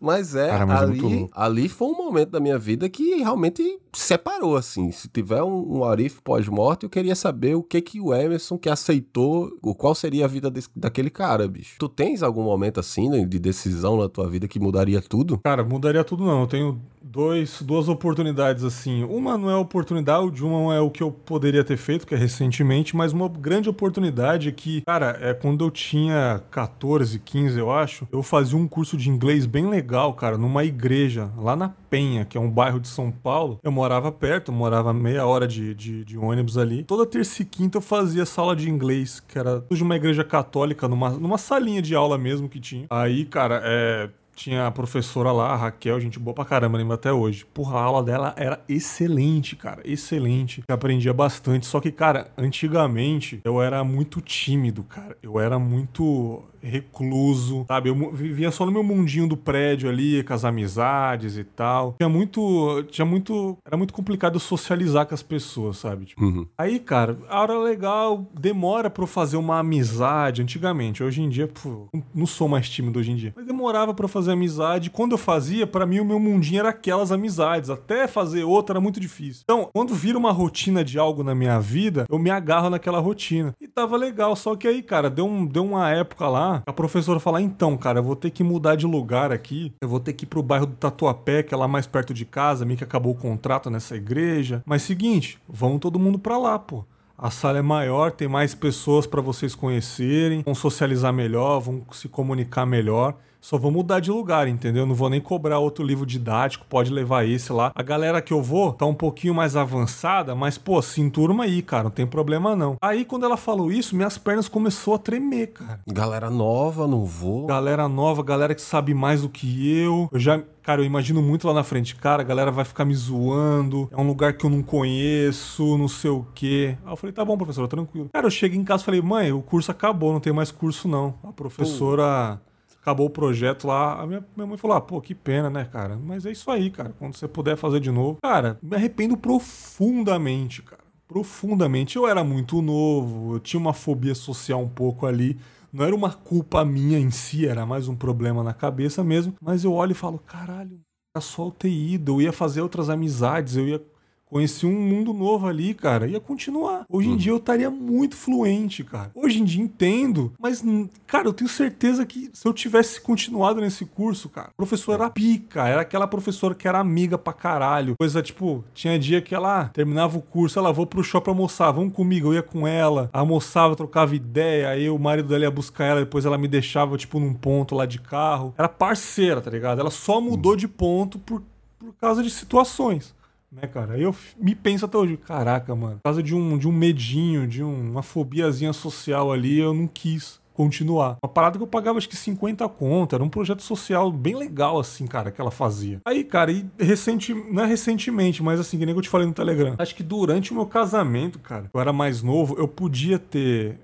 [0.00, 3.16] Mas é, Cara, mas é ali, é ali foi um momento da minha vida que
[3.16, 4.92] realmente separou, assim.
[4.92, 8.68] Se tiver um, um Arif pós-morte, eu queria saber o que que o Emerson que
[8.68, 11.76] aceitou, o qual seria a vida desse, daquele cara, bicho.
[11.78, 15.38] Tu tens algum momento assim, né, de decisão na tua vida que mudaria tudo?
[15.38, 16.42] Cara, mudaria tudo não.
[16.42, 19.04] Eu tenho dois, duas oportunidades assim.
[19.04, 22.96] Uma não é oportunidade, uma é o que eu poderia ter feito, que é recentemente,
[22.96, 28.08] mas uma grande oportunidade é que, cara, é quando eu tinha 14, 15, eu acho,
[28.10, 32.36] eu fazia um curso de inglês bem legal, cara, numa igreja lá na Penha, que
[32.36, 33.58] é um bairro de São Paulo.
[33.62, 36.82] Eu morava perto, eu morava meia hora de, de, de ônibus ali.
[36.82, 40.88] Toda terça e quinta eu fazia sala de inglês, que era de uma igreja católica,
[40.88, 42.86] numa, numa salinha de aula mesmo que tinha.
[42.90, 47.10] Aí, cara, é tinha a professora lá, a Raquel, gente boa pra caramba, lembro até
[47.10, 47.46] hoje.
[47.46, 50.62] Porra, a aula dela era excelente, cara, excelente.
[50.68, 51.66] Eu aprendia bastante.
[51.66, 55.16] Só que, cara, antigamente eu era muito tímido, cara.
[55.22, 57.88] Eu era muito recluso, sabe?
[57.88, 61.94] Eu vivia só no meu mundinho do prédio ali, com as amizades e tal.
[61.98, 62.82] Tinha muito.
[62.90, 63.56] Tinha muito.
[63.66, 66.06] Era muito complicado socializar com as pessoas, sabe?
[66.06, 66.46] Tipo, uhum.
[66.58, 71.02] Aí, cara, a hora legal, demora pra eu fazer uma amizade antigamente.
[71.02, 73.32] Hoje em dia, pô, não sou mais tímido hoje em dia.
[73.36, 74.90] Mas demorava pra eu fazer amizade.
[74.90, 77.70] Quando eu fazia, para mim o meu mundinho era aquelas amizades.
[77.70, 79.42] Até fazer outra era muito difícil.
[79.44, 83.54] Então, quando vira uma rotina de algo na minha vida, eu me agarro naquela rotina.
[83.60, 87.18] E tava legal, só que aí, cara, deu, um, deu uma época lá, a professora
[87.18, 90.24] falar: então, cara, eu vou ter que mudar de lugar aqui, eu vou ter que
[90.24, 93.12] ir pro bairro do Tatuapé, que é lá mais perto de casa, meio que acabou
[93.12, 94.62] o contrato nessa igreja.
[94.64, 96.84] Mas seguinte, vamos todo mundo pra lá, pô.
[97.18, 102.08] A sala é maior, tem mais pessoas para vocês conhecerem, vão socializar melhor, vão se
[102.08, 103.16] comunicar melhor.
[103.40, 104.86] Só vou mudar de lugar, entendeu?
[104.86, 107.72] Não vou nem cobrar outro livro didático, pode levar esse lá.
[107.74, 111.62] A galera que eu vou tá um pouquinho mais avançada, mas pô, se enturma aí,
[111.62, 112.76] cara, não tem problema não.
[112.82, 115.80] Aí quando ela falou isso, minhas pernas começou a tremer, cara.
[115.86, 117.46] Galera nova, não vou.
[117.46, 120.08] Galera nova, galera que sabe mais do que eu.
[120.12, 121.94] Eu já Cara, eu imagino muito lá na frente.
[121.94, 123.88] Cara, a galera vai ficar me zoando.
[123.92, 126.76] É um lugar que eu não conheço, não sei o quê.
[126.84, 128.10] Aí eu falei, tá bom, professora, tranquilo.
[128.12, 130.88] Cara, eu cheguei em casa e falei, mãe, o curso acabou, não tem mais curso
[130.88, 131.14] não.
[131.22, 132.40] A professora.
[132.44, 132.55] Pô
[132.86, 134.00] acabou o projeto lá.
[134.00, 135.96] A minha, minha mãe falou: ah, pô, que pena, né, cara?
[135.96, 136.94] Mas é isso aí, cara.
[136.96, 138.18] Quando você puder fazer de novo.
[138.22, 140.84] Cara, me arrependo profundamente, cara.
[141.08, 141.96] Profundamente.
[141.96, 145.36] Eu era muito novo, eu tinha uma fobia social um pouco ali.
[145.72, 149.34] Não era uma culpa minha em si, era mais um problema na cabeça mesmo.
[149.40, 150.80] Mas eu olho e falo: caralho,
[151.14, 153.82] era só eu ter ido, eu ia fazer outras amizades, eu ia
[154.28, 156.06] Conheci um mundo novo ali, cara.
[156.08, 156.84] Ia continuar.
[156.88, 157.16] Hoje em uhum.
[157.16, 159.10] dia eu estaria muito fluente, cara.
[159.14, 160.64] Hoje em dia entendo, mas,
[161.06, 165.10] cara, eu tenho certeza que se eu tivesse continuado nesse curso, cara, a professora era
[165.10, 165.68] pica.
[165.68, 167.94] Era aquela professora que era amiga pra caralho.
[167.98, 171.94] Coisa tipo, tinha dia que ela terminava o curso, ela vou pro shopping almoçar, vamos
[171.94, 172.28] comigo.
[172.28, 174.70] Eu ia com ela, almoçava, trocava ideia.
[174.70, 177.86] Aí o marido dela ia buscar ela, depois ela me deixava, tipo, num ponto lá
[177.86, 178.52] de carro.
[178.58, 179.80] Era parceira, tá ligado?
[179.80, 180.58] Ela só mudou uhum.
[180.58, 181.42] de ponto por,
[181.78, 183.14] por causa de situações
[183.50, 183.98] né, cara?
[183.98, 187.62] Eu me penso até hoje, caraca, mano, por causa de um, de um medinho, de
[187.62, 191.18] um, uma fobiazinha social ali, eu não quis continuar.
[191.22, 194.78] Uma parada que eu pagava acho que 50 conto, era um projeto social bem legal
[194.78, 196.00] assim, cara, que ela fazia.
[196.04, 199.34] Aí, cara, e recente, não é recentemente, mas assim, que nem eu te falei no
[199.34, 199.74] Telegram.
[199.78, 203.78] Acho que durante o meu casamento, cara, eu era mais novo, eu podia ter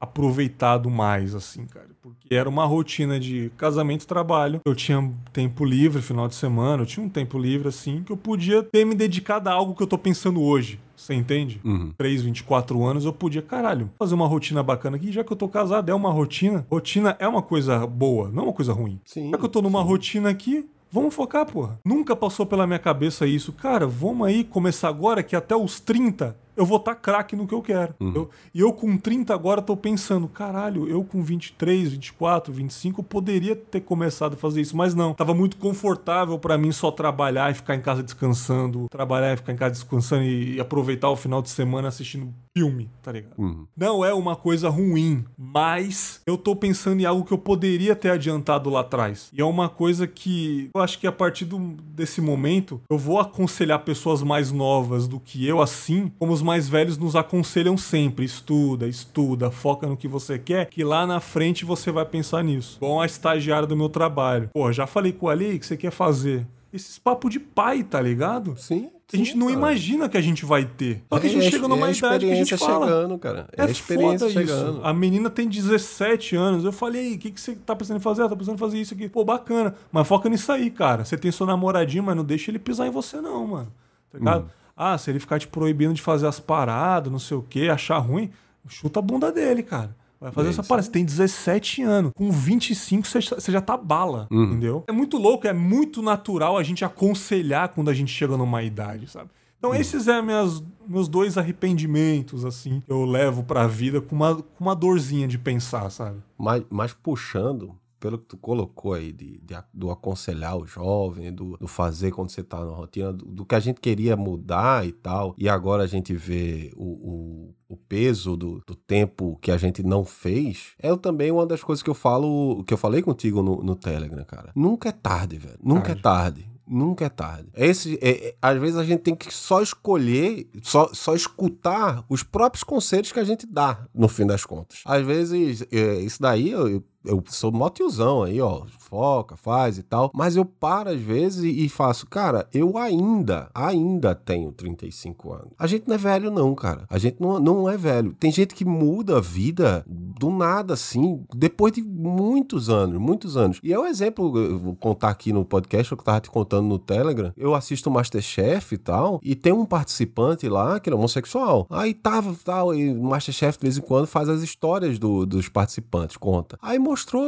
[0.00, 1.88] aproveitado mais, assim, cara.
[2.06, 4.60] Porque era uma rotina de casamento e trabalho.
[4.64, 8.16] Eu tinha tempo livre, final de semana, eu tinha um tempo livre, assim, que eu
[8.16, 10.78] podia ter me dedicado a algo que eu tô pensando hoje.
[10.96, 11.60] Você entende?
[11.64, 11.92] Uhum.
[11.98, 15.10] 3, 24 anos, eu podia, caralho, fazer uma rotina bacana aqui.
[15.10, 16.64] Já que eu tô casado, é uma rotina.
[16.70, 19.00] Rotina é uma coisa boa, não é uma coisa ruim.
[19.04, 19.88] Sim, já que eu tô numa sim.
[19.88, 21.78] rotina aqui, Vamos focar, porra.
[21.84, 23.52] Nunca passou pela minha cabeça isso.
[23.52, 27.46] Cara, vamos aí começar agora que até os 30 eu vou estar tá craque no
[27.46, 27.94] que eu quero.
[28.00, 28.12] Uhum.
[28.14, 33.54] Eu, e eu com 30 agora tô pensando, caralho, eu com 23, 24, 25 poderia
[33.54, 35.14] ter começado a fazer isso, mas não.
[35.14, 39.52] Tava muito confortável para mim só trabalhar e ficar em casa descansando, trabalhar e ficar
[39.52, 43.34] em casa descansando e, e aproveitar o final de semana assistindo filme, tá ligado?
[43.36, 43.66] Uhum.
[43.76, 48.10] Não é uma coisa ruim, mas eu tô pensando em algo que eu poderia ter
[48.10, 49.28] adiantado lá atrás.
[49.30, 53.20] E é uma coisa que eu acho que a partir do, desse momento eu vou
[53.20, 58.24] aconselhar pessoas mais novas do que eu assim, como os mais velhos nos aconselham sempre:
[58.24, 62.78] estuda, estuda, foca no que você quer, que lá na frente você vai pensar nisso.
[62.80, 64.48] Bom, a estagiária do meu trabalho.
[64.54, 66.46] Pô, já falei com o Ali que você quer fazer.
[66.72, 68.54] Esses papos de pai, tá ligado?
[68.58, 68.90] Sim.
[69.12, 69.58] a gente não cara.
[69.58, 71.02] imagina que a gente vai ter.
[71.08, 72.86] Só que a gente é, chega numa é idade que a gente fala.
[72.86, 73.48] chegando, cara.
[73.56, 74.84] É, é a experiência chegando.
[74.84, 76.64] A menina tem 17 anos.
[76.64, 78.22] Eu falei, o que, que você tá pensando em fazer?
[78.22, 79.08] Ela tá pensando em fazer isso aqui.
[79.08, 79.74] Pô, bacana.
[79.90, 81.04] Mas foca nisso aí, cara.
[81.04, 83.72] Você tem seu namoradinho, mas não deixa ele pisar em você, não, mano.
[84.12, 84.44] Tá ligado?
[84.44, 84.65] Hum.
[84.76, 87.98] Ah, se ele ficar te proibindo de fazer as paradas, não sei o quê, achar
[87.98, 88.30] ruim,
[88.68, 89.96] chuta a bunda dele, cara.
[90.20, 90.86] Vai fazer é essa parada.
[90.86, 92.12] Você tem 17 anos.
[92.14, 94.44] Com 25, você já tá bala, uhum.
[94.44, 94.84] entendeu?
[94.86, 99.10] É muito louco, é muito natural a gente aconselhar quando a gente chega numa idade,
[99.10, 99.30] sabe?
[99.58, 99.76] Então, uhum.
[99.76, 104.64] esses são é meus dois arrependimentos, assim, que eu levo pra vida com uma, com
[104.64, 106.18] uma dorzinha de pensar, sabe?
[106.38, 111.56] Mas, mas puxando pelo que tu colocou aí, de, de do aconselhar o jovem, do,
[111.56, 114.92] do, fazer quando você tá na rotina, do, do, que a gente queria mudar e
[114.92, 119.56] tal, e agora a gente vê o, o, o peso do, do, tempo que a
[119.56, 123.42] gente não fez, é também uma das coisas que eu falo, que eu falei contigo
[123.42, 124.52] no, no Telegram, cara.
[124.54, 125.58] Nunca é tarde, velho.
[125.62, 125.98] Nunca tarde.
[125.98, 126.56] é tarde.
[126.68, 127.48] Nunca é tarde.
[127.54, 132.24] Esse, é, é, às vezes a gente tem que só escolher, só, só escutar os
[132.24, 134.80] próprios conselhos que a gente dá, no fim das contas.
[134.84, 136.84] Às vezes, é, isso daí eu, eu
[137.26, 141.68] sou mó tiozão aí, ó, foca, faz e tal, mas eu paro às vezes e
[141.68, 145.48] faço, cara, eu ainda, ainda tenho 35 anos.
[145.58, 146.86] A gente não é velho não, cara.
[146.88, 148.14] A gente não, não é velho.
[148.18, 153.58] Tem gente que muda a vida do nada assim, depois de muitos anos, muitos anos.
[153.62, 156.78] E é um exemplo, eu vou contar aqui no podcast, eu tava te contando no
[156.78, 157.32] Telegram.
[157.36, 161.66] Eu assisto o Masterchef e tal, e tem um participante lá que é homossexual.
[161.70, 165.48] Aí tava tal, e o Masterchef de vez em quando faz as histórias do, dos
[165.48, 166.58] participantes, conta.
[166.62, 166.78] Aí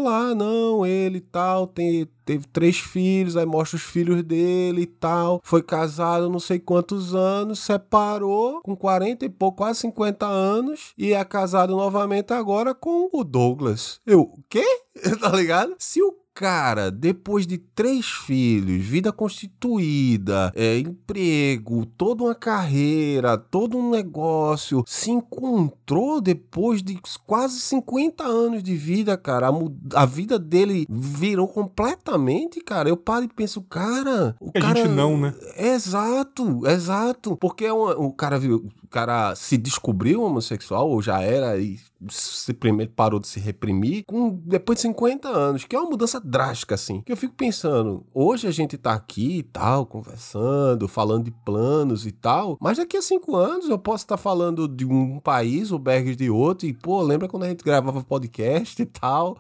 [0.03, 5.41] lá, não, ele tal, tem, teve três filhos, aí mostra os filhos dele e tal.
[5.45, 11.13] Foi casado não sei quantos anos, separou com 40 e pouco, quase 50 anos, e
[11.13, 14.01] é casado novamente agora com o Douglas.
[14.07, 14.65] Eu, quê?
[15.21, 15.75] tá ligado?
[15.79, 23.77] Se o cara, depois de três filhos, vida constituída, é, emprego, toda uma carreira, todo
[23.77, 26.97] um negócio, se encontrou depois de
[27.27, 29.49] quase 50 anos de vida, cara.
[29.49, 32.89] A, a vida dele virou completamente, cara.
[32.89, 34.37] Eu paro e penso, cara.
[34.41, 35.35] O a cara, gente não, né?
[35.57, 37.37] Exato, exato.
[37.37, 41.81] Porque é uma, o cara viu, o cara se descobriu homossexual ou já era e
[42.09, 46.21] se primeiro parou de se reprimir com depois de 50 anos, que é uma mudança
[46.21, 47.03] drástica assim.
[47.03, 52.07] Que eu fico pensando, hoje a gente tá aqui e tal, conversando, falando de planos
[52.07, 55.73] e tal, mas daqui a cinco anos eu posso estar tá falando de um país,
[55.73, 59.37] o Bergs de outro e pô, lembra quando a gente gravava podcast e tal?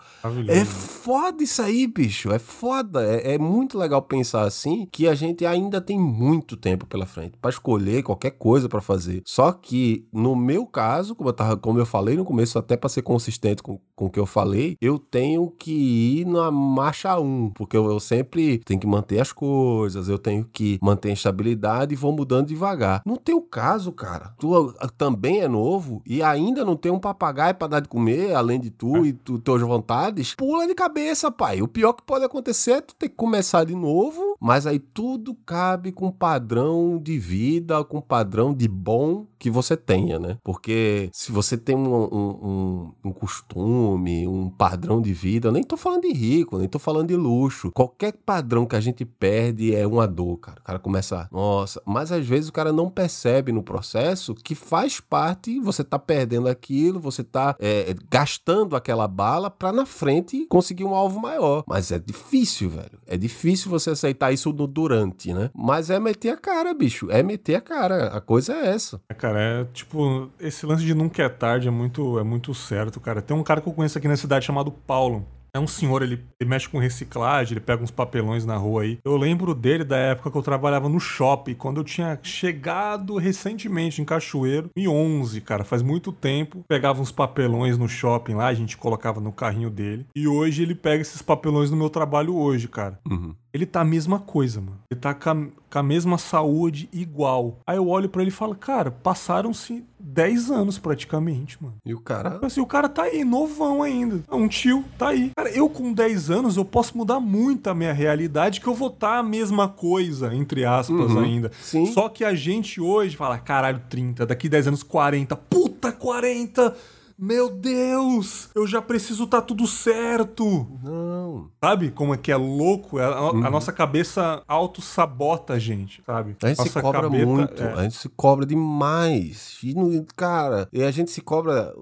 [0.48, 5.14] É foda isso aí, bicho, é foda, é, é muito legal pensar assim que a
[5.14, 9.22] gente ainda tem muito tempo pela frente para escolher qualquer coisa para fazer.
[9.24, 12.88] Só que no meu caso, como eu tava, como eu falei no começo até para
[12.88, 17.50] ser consistente com, com o que eu falei, eu tenho que ir na marcha 1,
[17.50, 21.92] porque eu, eu, sempre tenho que manter as coisas, eu tenho que manter a estabilidade
[21.92, 23.02] e vou mudando devagar.
[23.04, 27.68] No teu caso, cara, tu também é novo e ainda não tem um papagaio para
[27.68, 29.08] dar de comer, além de tu é.
[29.08, 31.60] e tu, tuas vontades, pula de cabeça, pai.
[31.60, 35.34] O pior que pode acontecer é tu ter que começar de novo, mas aí tudo
[35.44, 40.36] cabe com padrão de vida, com padrão de bom que você tenha, né?
[40.42, 45.62] Porque se você tem um, um, um, um costume, um padrão de vida, eu nem
[45.62, 47.70] tô falando de rico, nem tô falando de luxo.
[47.72, 50.60] Qualquer padrão que a gente perde é uma dor, cara.
[50.60, 55.00] O cara começa, nossa, mas às vezes o cara não percebe no processo que faz
[55.00, 60.84] parte, você tá perdendo aquilo, você tá é, gastando aquela bala pra na frente conseguir
[60.84, 61.64] um alvo maior.
[61.66, 62.98] Mas é difícil, velho.
[63.06, 65.50] É difícil você aceitar isso no durante, né?
[65.54, 67.10] Mas é meter a cara, bicho.
[67.10, 68.08] É meter a cara.
[68.08, 69.00] A coisa é essa.
[69.08, 73.00] É, cara, é tipo, esse lance de nunca é tarde é muito, é muito certo,
[73.00, 73.22] cara.
[73.22, 75.26] Tem um cara que eu conheço aqui na cidade chamado Paulo.
[75.54, 78.98] É um senhor, ele, ele, mexe com reciclagem, ele pega uns papelões na rua aí.
[79.04, 84.00] Eu lembro dele da época que eu trabalhava no shopping, quando eu tinha chegado recentemente
[84.00, 86.64] em Cachoeiro, em 11, cara, faz muito tempo.
[86.68, 90.06] Pegava uns papelões no shopping lá, a gente colocava no carrinho dele.
[90.14, 92.98] E hoje ele pega esses papelões no meu trabalho hoje, cara.
[93.08, 94.78] Uhum ele tá a mesma coisa, mano.
[94.90, 95.34] Ele tá com a,
[95.70, 97.58] com a mesma saúde igual.
[97.66, 101.76] Aí eu olho para ele e falo, cara, passaram-se 10 anos praticamente, mano.
[101.84, 102.38] E o cara.
[102.42, 104.22] Assim, o cara tá aí, novão ainda.
[104.30, 105.32] É um tio, tá aí.
[105.36, 108.88] Cara, eu com 10 anos, eu posso mudar muito a minha realidade, que eu vou
[108.88, 111.20] estar tá a mesma coisa, entre aspas, uhum.
[111.20, 111.50] ainda.
[111.60, 111.86] Sim.
[111.86, 115.34] Só que a gente hoje fala, caralho, 30, daqui 10 anos, 40.
[115.36, 116.76] Puta, 40!
[117.18, 120.68] Meu Deus, eu já preciso estar tá tudo certo.
[120.82, 121.50] Não.
[121.62, 122.98] Sabe como é que é louco?
[122.98, 123.44] A, uhum.
[123.44, 126.36] a nossa cabeça auto-sabota a gente, sabe?
[126.40, 127.72] A gente nossa se cobra muito, é...
[127.72, 129.58] a gente se cobra demais.
[129.64, 129.74] E,
[130.14, 131.74] cara, e a gente se cobra.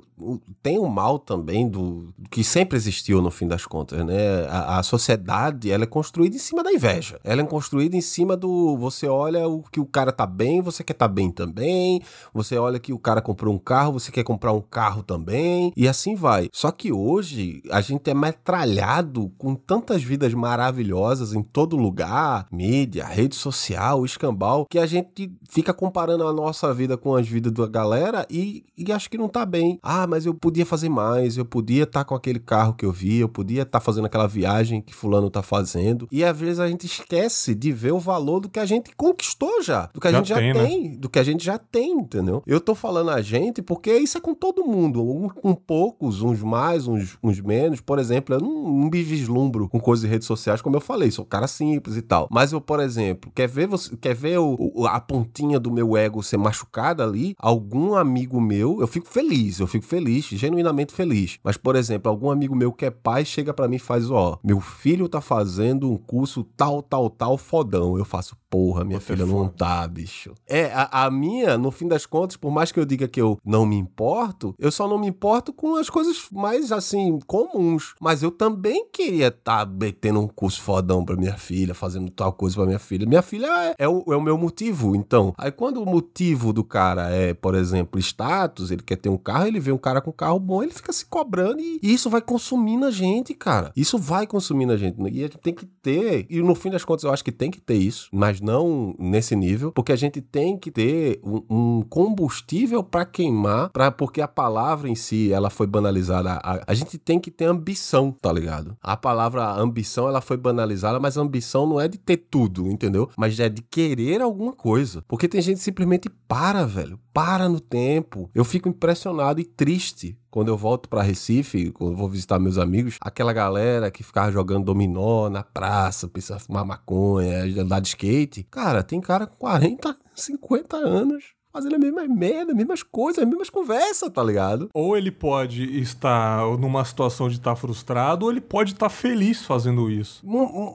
[0.63, 4.47] Tem o mal também do que sempre existiu no fim das contas, né?
[4.49, 7.21] A, a sociedade, ela é construída em cima da inveja.
[7.23, 8.77] Ela é construída em cima do.
[8.79, 12.01] Você olha o que o cara tá bem, você quer tá bem também.
[12.33, 15.87] Você olha que o cara comprou um carro, você quer comprar um carro também e
[15.89, 16.49] assim vai.
[16.53, 23.05] Só que hoje a gente é metralhado com tantas vidas maravilhosas em todo lugar, mídia,
[23.05, 27.67] rede social, escambau, que a gente fica comparando a nossa vida com as vidas da
[27.67, 29.79] galera e, e acho que não tá bem.
[29.83, 32.93] Ah, mas eu podia fazer mais, eu podia estar tá com aquele carro que eu
[32.93, 36.09] vi, eu podia estar tá fazendo aquela viagem que fulano tá fazendo.
[36.11, 39.63] E às vezes a gente esquece de ver o valor do que a gente conquistou
[39.63, 40.97] já, do que a já gente já tem, tem né?
[40.97, 42.43] do que a gente já tem, entendeu?
[42.47, 46.43] Eu tô falando a gente porque isso é com todo mundo um, com poucos, uns
[46.43, 47.81] mais, uns, uns menos.
[47.81, 51.11] Por exemplo, eu não, não me vislumbro com coisas de redes sociais, como eu falei,
[51.11, 52.29] sou um cara simples e tal.
[52.31, 56.23] Mas eu, por exemplo, quer ver você, quer ver o, a pontinha do meu ego
[56.23, 57.35] ser machucada ali?
[57.39, 61.39] Algum amigo meu, eu fico feliz, eu fico feliz feliz, genuinamente feliz.
[61.43, 64.39] Mas, por exemplo, algum amigo meu que é pai chega para mim e faz, ó,
[64.45, 67.97] meu filho tá fazendo um curso tal, tal, tal, fodão.
[67.97, 70.35] Eu faço, porra, minha Você filha é não tá, bicho.
[70.47, 73.39] É, a, a, minha, no fim das contas, por mais que eu diga que eu
[73.45, 77.95] não me importo, eu só não me importo com as coisas mais, assim, comuns.
[78.01, 82.33] Mas eu também queria estar tá metendo um curso fodão pra minha filha, fazendo tal
[82.33, 83.07] coisa pra minha filha.
[83.07, 85.33] Minha filha é, é, o, é o meu motivo, então.
[85.39, 89.47] Aí quando o motivo do cara é, por exemplo, status, ele quer ter um carro,
[89.47, 92.87] ele vê um cara com carro bom, ele fica se cobrando e, isso vai consumindo
[92.87, 93.71] a gente, cara.
[93.77, 95.01] Isso vai consumindo a gente.
[95.01, 97.53] E a gente tem que ter, e no fim das contas eu acho que tem
[97.53, 101.83] que ter isso, mas não nesse nível, porque a gente tem que ter um, um
[101.83, 106.33] combustível para queimar, pra, porque a palavra em si, ela foi banalizada.
[106.43, 108.77] A, a gente tem que ter ambição, tá ligado?
[108.83, 113.09] A palavra ambição, ela foi banalizada, mas ambição não é de ter tudo, entendeu?
[113.17, 115.05] Mas é de querer alguma coisa.
[115.07, 116.99] Porque tem gente que simplesmente para, velho.
[117.17, 118.29] Para no tempo.
[118.35, 122.59] Eu fico impressionado e triste quando eu volto para Recife, quando eu vou visitar meus
[122.59, 128.43] amigos, aquela galera que ficava jogando dominó na praça, pensava fumar maconha, andar de skate.
[128.51, 133.27] Cara, tem cara com 40, 50 anos fazendo a mesma merda, as mesmas coisas, as
[133.27, 134.69] mesmas conversas, tá ligado?
[134.75, 138.91] Ou ele pode estar numa situação de estar tá frustrado, ou ele pode estar tá
[138.91, 140.23] feliz fazendo isso.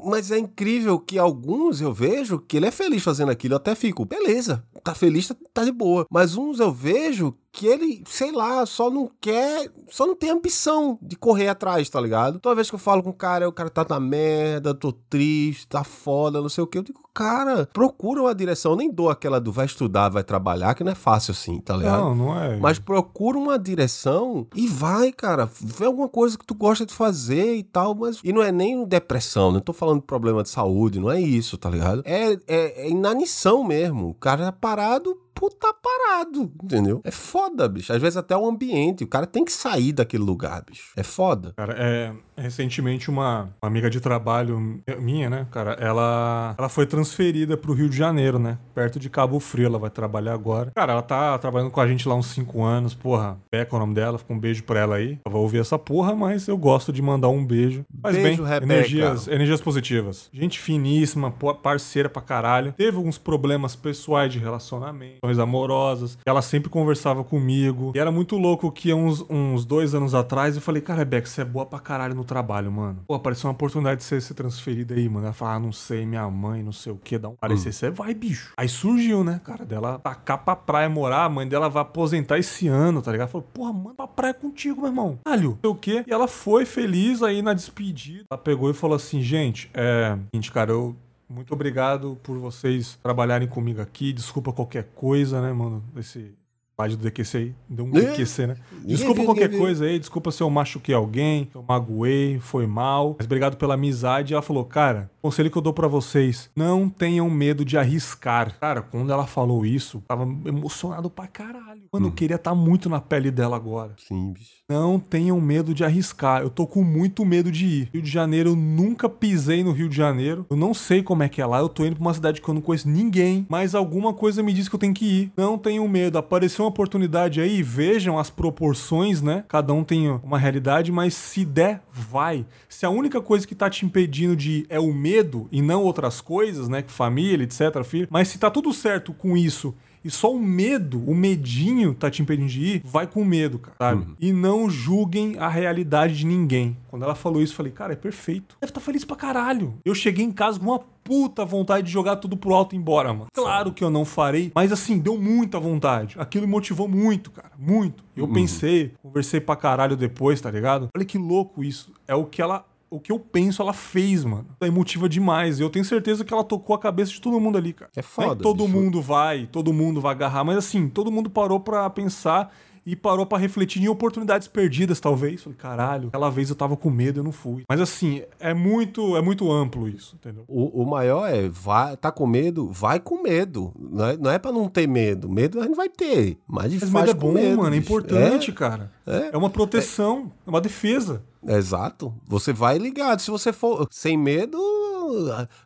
[0.03, 3.53] Mas é incrível que alguns eu vejo que ele é feliz fazendo aquilo.
[3.53, 4.65] Eu até fico, beleza,
[4.95, 6.05] feliz, tá, tá de boa.
[6.09, 10.97] Mas uns eu vejo que ele, sei lá, só não quer, só não tem ambição
[11.01, 12.39] de correr atrás, tá ligado?
[12.39, 15.67] Toda vez que eu falo com o cara, o cara tá na merda, tô triste,
[15.67, 19.09] tá foda, não sei o que, eu digo, cara, procura uma direção, eu nem dou
[19.09, 22.01] aquela do vai estudar, vai trabalhar, que não é fácil assim, tá ligado?
[22.01, 22.57] Não, não é.
[22.57, 27.55] Mas procura uma direção e vai, cara, vê alguma coisa que tu gosta de fazer
[27.55, 30.99] e tal, mas e não é nem depressão, não tô falando de problema de saúde,
[30.99, 32.01] não é isso, tá ligado?
[32.05, 35.17] É, é, é inanição mesmo, o cara é parado
[35.59, 37.01] tá parado, entendeu?
[37.03, 37.93] É foda, bicho.
[37.93, 40.91] Às vezes até o ambiente, o cara tem que sair daquele lugar, bicho.
[40.95, 41.53] É foda.
[41.55, 47.55] Cara, é, recentemente uma, uma amiga de trabalho minha, né, cara, ela, ela foi transferida
[47.55, 50.71] pro Rio de Janeiro, né, perto de Cabo Frio, ela vai trabalhar agora.
[50.75, 53.79] Cara, ela tá trabalhando com a gente lá uns 5 anos, porra, Beca é o
[53.79, 55.19] nome dela, fica um beijo pra ela aí.
[55.25, 57.85] Eu vou ouvir essa porra, mas eu gosto de mandar um beijo.
[58.01, 58.73] Faz beijo, bem, Rebeca.
[58.73, 60.29] energias, energias positivas.
[60.33, 62.73] Gente finíssima, parceira pra caralho.
[62.73, 66.17] Teve alguns problemas pessoais de relacionamento, amorosas.
[66.25, 67.91] Ela sempre conversava comigo.
[67.95, 71.41] E era muito louco que uns, uns dois anos atrás eu falei, cara, Rebeca, você
[71.41, 73.03] é boa pra caralho no trabalho, mano.
[73.07, 75.25] Pô, apareceu uma oportunidade de você ser transferida aí, mano.
[75.25, 77.69] Ela falou, ah, não sei, minha mãe, não sei o que, dá um parecer.
[77.69, 77.73] Hum.
[77.73, 78.53] Você vai, bicho.
[78.57, 82.67] Aí surgiu, né, cara, dela tacar pra praia morar, a mãe dela vai aposentar esse
[82.67, 83.29] ano, tá ligado?
[83.29, 85.19] Falou, porra, mano, pra praia contigo, meu irmão.
[85.25, 86.03] Alho, sei o quê.
[86.07, 88.25] E ela foi feliz aí na despedida.
[88.31, 90.17] Ela pegou e falou assim, gente, é.
[90.33, 90.95] Gente, cara, eu
[91.31, 94.11] muito obrigado por vocês trabalharem comigo aqui.
[94.13, 95.83] Desculpa qualquer coisa, né, mano?
[95.93, 96.33] Desse
[96.75, 97.55] página do DQC aí.
[97.69, 98.55] Deu um DQC, né?
[98.83, 103.15] Desculpa qualquer coisa aí, desculpa se eu machuquei alguém, se eu magoei, foi mal.
[103.17, 104.33] Mas obrigado pela amizade.
[104.33, 108.57] Ela falou, cara, conselho que eu dou para vocês, não tenham medo de arriscar.
[108.59, 111.83] Cara, quando ela falou isso, tava emocionado pra caralho.
[111.91, 112.09] Mano, hum.
[112.09, 113.93] eu queria estar tá muito na pele dela agora.
[113.97, 114.61] Sim, bicho.
[114.67, 116.41] Não tenham medo de arriscar.
[116.41, 117.89] Eu tô com muito medo de ir.
[117.93, 120.45] Rio de Janeiro, eu nunca pisei no Rio de Janeiro.
[120.49, 121.59] Eu não sei como é que é lá.
[121.59, 124.53] Eu tô indo pra uma cidade que eu não conheço ninguém, mas alguma coisa me
[124.53, 125.31] diz que eu tenho que ir.
[125.35, 126.17] Não tenham medo.
[126.17, 129.43] Apareceu uma oportunidade aí, vejam as proporções, né?
[129.47, 132.45] Cada um tem uma realidade, mas se der, vai.
[132.69, 135.10] Se a única coisa que tá te impedindo de ir é o medo
[135.51, 136.83] e não outras coisas, né?
[136.87, 138.07] Família, etc, filho.
[138.09, 142.21] Mas se tá tudo certo com isso e só o medo, o medinho tá te
[142.23, 144.01] impedindo de ir, vai com medo, cara, sabe?
[144.01, 144.15] Uhum.
[144.19, 146.75] E não julguem a realidade de ninguém.
[146.87, 148.57] Quando ela falou isso, eu falei, cara, é perfeito.
[148.59, 149.75] Deve estar tá feliz pra caralho.
[149.85, 153.13] Eu cheguei em casa com uma puta vontade de jogar tudo pro alto e embora,
[153.13, 153.27] mano.
[153.31, 156.15] Claro que eu não farei, mas assim, deu muita vontade.
[156.17, 157.51] Aquilo me motivou muito, cara.
[157.57, 158.03] Muito.
[158.15, 158.33] Eu uhum.
[158.33, 160.89] pensei, conversei pra caralho depois, tá ligado?
[160.95, 161.93] Olha que louco isso.
[162.07, 164.47] É o que ela o que eu penso, ela fez, mano.
[164.59, 165.61] Ela é emotiva demais.
[165.61, 167.89] Eu tenho certeza que ela tocou a cabeça de todo mundo ali, cara.
[167.95, 168.27] É foda.
[168.27, 168.77] Não é que todo bicho.
[168.77, 172.53] mundo vai, todo mundo vai agarrar, mas assim, todo mundo parou pra pensar
[172.85, 175.41] e parou para refletir em oportunidades perdidas, talvez.
[175.43, 177.63] Falei, caralho, aquela vez eu tava com medo, eu não fui.
[177.69, 180.43] Mas assim, é muito, é muito amplo isso, entendeu?
[180.47, 183.71] O, o maior é, vai, tá com medo, vai com medo.
[183.77, 185.29] Não é, não é pra não ter medo.
[185.29, 186.37] Medo a gente vai ter.
[186.47, 187.75] Mas, mas medo é bom, medo, mano.
[187.75, 188.91] É importante, é, cara.
[189.05, 191.23] É, é uma proteção, é, é uma defesa.
[191.45, 192.13] Exato.
[192.27, 193.19] Você vai ligado.
[193.21, 194.57] Se você for sem medo,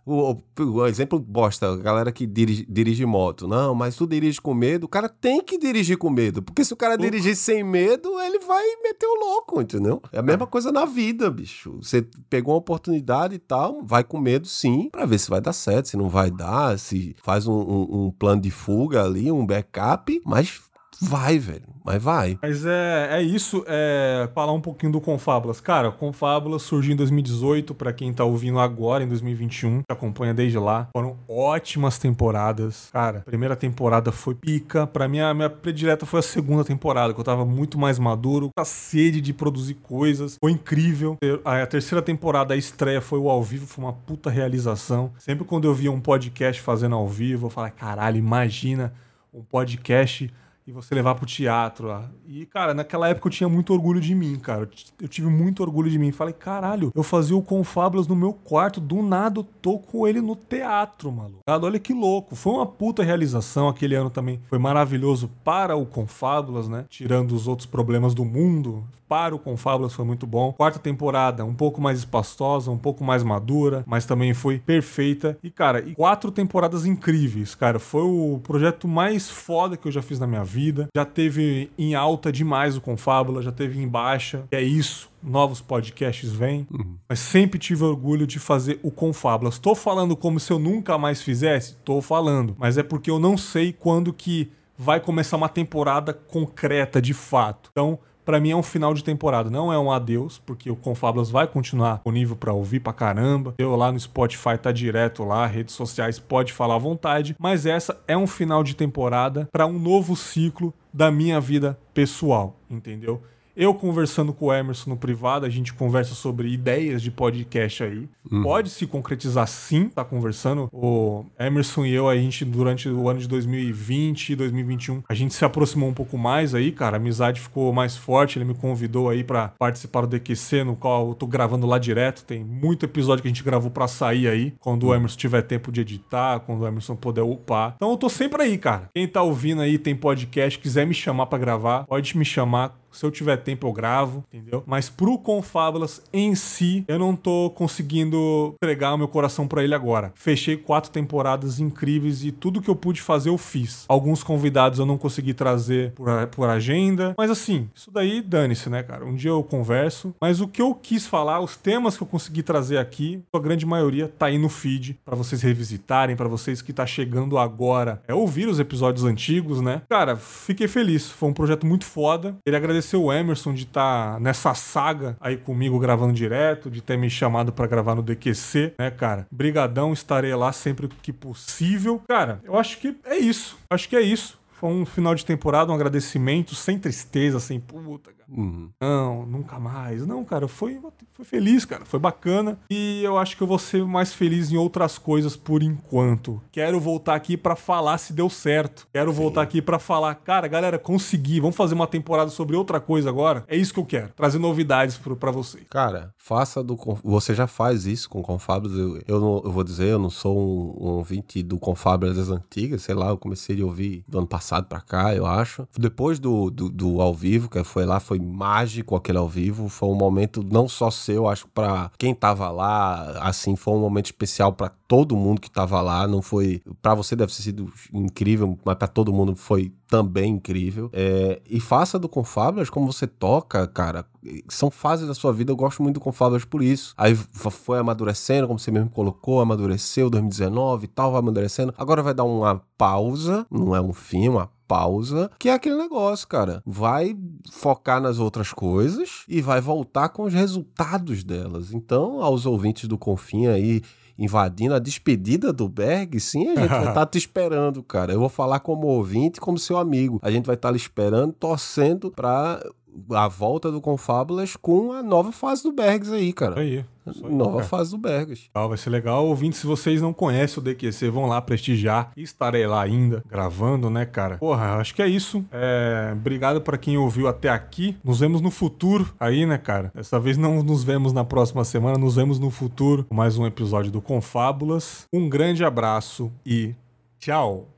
[0.05, 3.47] o, o, exemplo bosta, a galera que dirige, dirige, moto.
[3.47, 6.41] Não, mas tu dirige com medo, o cara tem que dirigir com medo.
[6.41, 10.01] Porque se o cara dirigir sem medo, ele vai meter o louco, entendeu?
[10.11, 11.77] É a mesma coisa na vida, bicho.
[11.81, 15.53] Você pegou uma oportunidade e tal, vai com medo sim, para ver se vai dar
[15.53, 19.45] certo, se não vai dar, se faz um, um, um plano de fuga ali, um
[19.45, 20.61] backup, mas
[21.01, 21.75] vai, velho.
[21.83, 22.39] Mas vai.
[22.41, 25.61] Mas é, é isso, é falar um pouquinho do Confábulas.
[25.61, 30.57] Cara, Confábulas surgiu em 2018, para quem tá ouvindo agora, em 2021, que acompanha desde
[30.57, 30.89] lá.
[30.91, 32.89] Foram ótimas temporadas.
[32.91, 34.87] Cara, primeira temporada foi pica.
[34.87, 38.49] Pra mim, a minha predileta foi a segunda temporada, que eu tava muito mais maduro,
[38.57, 40.37] a sede de produzir coisas.
[40.39, 41.17] Foi incrível.
[41.43, 45.11] A terceira temporada, a estreia foi o ao vivo, foi uma puta realização.
[45.19, 48.91] Sempre quando eu via um podcast fazendo ao vivo, eu falava, caralho, imagina
[49.31, 50.33] um podcast
[50.67, 51.89] e você levar pro teatro.
[51.89, 52.01] Ó.
[52.27, 54.67] E, cara, naquela época eu tinha muito orgulho de mim, cara.
[54.99, 56.11] Eu tive muito orgulho de mim.
[56.11, 60.21] Falei, caralho, eu fazia o Confábulas no meu quarto, do nada eu tô com ele
[60.21, 61.41] no teatro, maluco.
[61.47, 62.35] Olha que louco.
[62.35, 63.67] Foi uma puta realização.
[63.67, 66.85] Aquele ano também foi maravilhoso para o Confábulas, né?
[66.89, 70.53] Tirando os outros problemas do mundo para o Confábulas foi muito bom.
[70.53, 75.37] Quarta temporada, um pouco mais espaçosa, um pouco mais madura, mas também foi perfeita.
[75.43, 77.79] E, cara, e quatro temporadas incríveis, cara.
[77.79, 80.87] Foi o projeto mais foda que eu já fiz na minha vida.
[80.95, 84.43] Já teve em alta demais o Confábula, já teve em baixa.
[84.51, 86.97] E é isso novos podcasts vêm, uhum.
[87.09, 89.55] mas sempre tive orgulho de fazer o Confábulas.
[89.55, 91.71] Estou falando como se eu nunca mais fizesse?
[91.71, 97.01] Estou falando, mas é porque eu não sei quando que vai começar uma temporada concreta
[97.01, 97.69] de fato.
[97.71, 101.29] Então, para mim é um final de temporada, não é um adeus, porque o Confablas
[101.29, 103.53] vai continuar disponível para ouvir pra caramba.
[103.57, 107.97] Eu lá no Spotify tá direto lá, redes sociais pode falar à vontade, mas essa
[108.07, 113.21] é um final de temporada para um novo ciclo da minha vida pessoal, entendeu?
[113.55, 118.09] Eu conversando com o Emerson no privado, a gente conversa sobre ideias de podcast aí.
[118.29, 118.43] Uhum.
[118.43, 120.67] Pode se concretizar sim, tá conversando.
[120.73, 125.33] O Emerson e eu, a gente, durante o ano de 2020 e 2021, a gente
[125.33, 126.97] se aproximou um pouco mais aí, cara.
[126.97, 128.37] A amizade ficou mais forte.
[128.37, 132.25] Ele me convidou aí para participar do DQC, no qual eu tô gravando lá direto.
[132.25, 134.95] Tem muito episódio que a gente gravou para sair aí, quando o uhum.
[134.95, 137.75] Emerson tiver tempo de editar, quando o Emerson puder upar.
[137.77, 138.89] Então eu tô sempre aí, cara.
[138.93, 143.05] Quem tá ouvindo aí, tem podcast, quiser me chamar para gravar, pode me chamar se
[143.05, 144.63] eu tiver tempo, eu gravo, entendeu?
[144.65, 149.75] Mas pro Confábulas em si, eu não tô conseguindo entregar o meu coração para ele
[149.75, 150.13] agora.
[150.15, 153.85] Fechei quatro temporadas incríveis e tudo que eu pude fazer, eu fiz.
[153.87, 157.13] Alguns convidados eu não consegui trazer por, por agenda.
[157.17, 159.05] Mas assim, isso daí dane-se, né, cara?
[159.05, 160.15] Um dia eu converso.
[160.21, 163.65] Mas o que eu quis falar, os temas que eu consegui trazer aqui, a grande
[163.65, 168.13] maioria tá aí no feed para vocês revisitarem, para vocês que tá chegando agora, é
[168.13, 169.81] ouvir os episódios antigos, né?
[169.89, 171.09] Cara, fiquei feliz.
[171.09, 172.37] Foi um projeto muito foda.
[172.45, 176.81] Ele agradeceu agradecer o Emerson de estar tá nessa saga aí comigo gravando direto, de
[176.81, 179.27] ter me chamado para gravar no DQC, né, cara?
[179.31, 182.01] Brigadão, estarei lá sempre que possível.
[182.07, 183.57] Cara, eu acho que é isso.
[183.69, 184.39] Acho que é isso.
[184.51, 188.24] Foi um final de temporada, um agradecimento, sem tristeza, sem puta, cara.
[188.29, 188.69] Uhum.
[188.81, 190.05] Não, nunca mais.
[190.05, 190.79] Não, cara, foi,
[191.13, 191.85] foi feliz, cara.
[191.85, 192.59] Foi bacana.
[192.69, 196.41] E eu acho que eu vou ser mais feliz em outras coisas por enquanto.
[196.51, 198.87] Quero voltar aqui para falar se deu certo.
[198.93, 199.17] Quero Sim.
[199.17, 201.39] voltar aqui para falar, cara, galera, consegui.
[201.39, 203.43] Vamos fazer uma temporada sobre outra coisa agora?
[203.47, 204.09] É isso que eu quero.
[204.15, 205.59] Trazer novidades para você.
[205.69, 206.75] Cara, faça do.
[207.03, 208.73] Você já faz isso com Confabras.
[208.73, 212.29] Eu, eu, não, eu vou dizer, eu não sou um, um ouvinte do Confabras das
[212.29, 212.81] antigas.
[212.81, 215.67] Sei lá, eu comecei a ouvir do ano passado para cá, eu acho.
[215.77, 219.67] Depois do, do, do ao vivo, que foi lá, foi foi mágico aquele ao vivo.
[219.67, 224.05] Foi um momento não só seu, acho para quem tava lá, assim, foi um momento
[224.05, 226.07] especial para todo mundo que tava lá.
[226.07, 230.89] Não foi para você deve ter sido incrível, mas para todo mundo foi também incrível.
[230.93, 234.05] É, e faça do Confablas como você toca, cara.
[234.49, 236.93] São fases da sua vida, eu gosto muito do Confablas por isso.
[236.97, 241.73] Aí foi amadurecendo, como você mesmo colocou, amadureceu 2019 e tal, vai amadurecendo.
[241.77, 246.27] Agora vai dar uma pausa, não é um fim, uma pausa, que é aquele negócio,
[246.27, 246.61] cara.
[246.65, 247.15] Vai
[247.51, 251.73] focar nas outras coisas e vai voltar com os resultados delas.
[251.73, 253.81] Então, aos ouvintes do Confim aí
[254.17, 258.13] invadindo a despedida do Berg, sim, a gente vai estar tá te esperando, cara.
[258.13, 260.19] Eu vou falar como ouvinte, como seu amigo.
[260.21, 262.63] A gente vai estar tá lhe esperando, torcendo para
[263.11, 266.59] a volta do Confábulas com a nova fase do Bergs aí, cara.
[266.59, 266.85] Aí.
[267.29, 268.49] Nova fase do Bergs.
[268.53, 269.27] Ah, vai ser legal.
[269.27, 272.11] Ouvindo, se vocês não conhecem o DQC, vão lá prestigiar.
[272.17, 274.37] Estarei lá ainda, gravando, né, cara?
[274.37, 275.45] Porra, acho que é isso.
[275.51, 276.11] É...
[276.13, 277.95] Obrigado para quem ouviu até aqui.
[278.03, 279.91] Nos vemos no futuro aí, né, cara?
[279.93, 283.45] Dessa vez não nos vemos na próxima semana, nos vemos no futuro com mais um
[283.45, 285.07] episódio do Confábulas.
[285.13, 286.73] Um grande abraço e
[287.19, 287.74] tchau!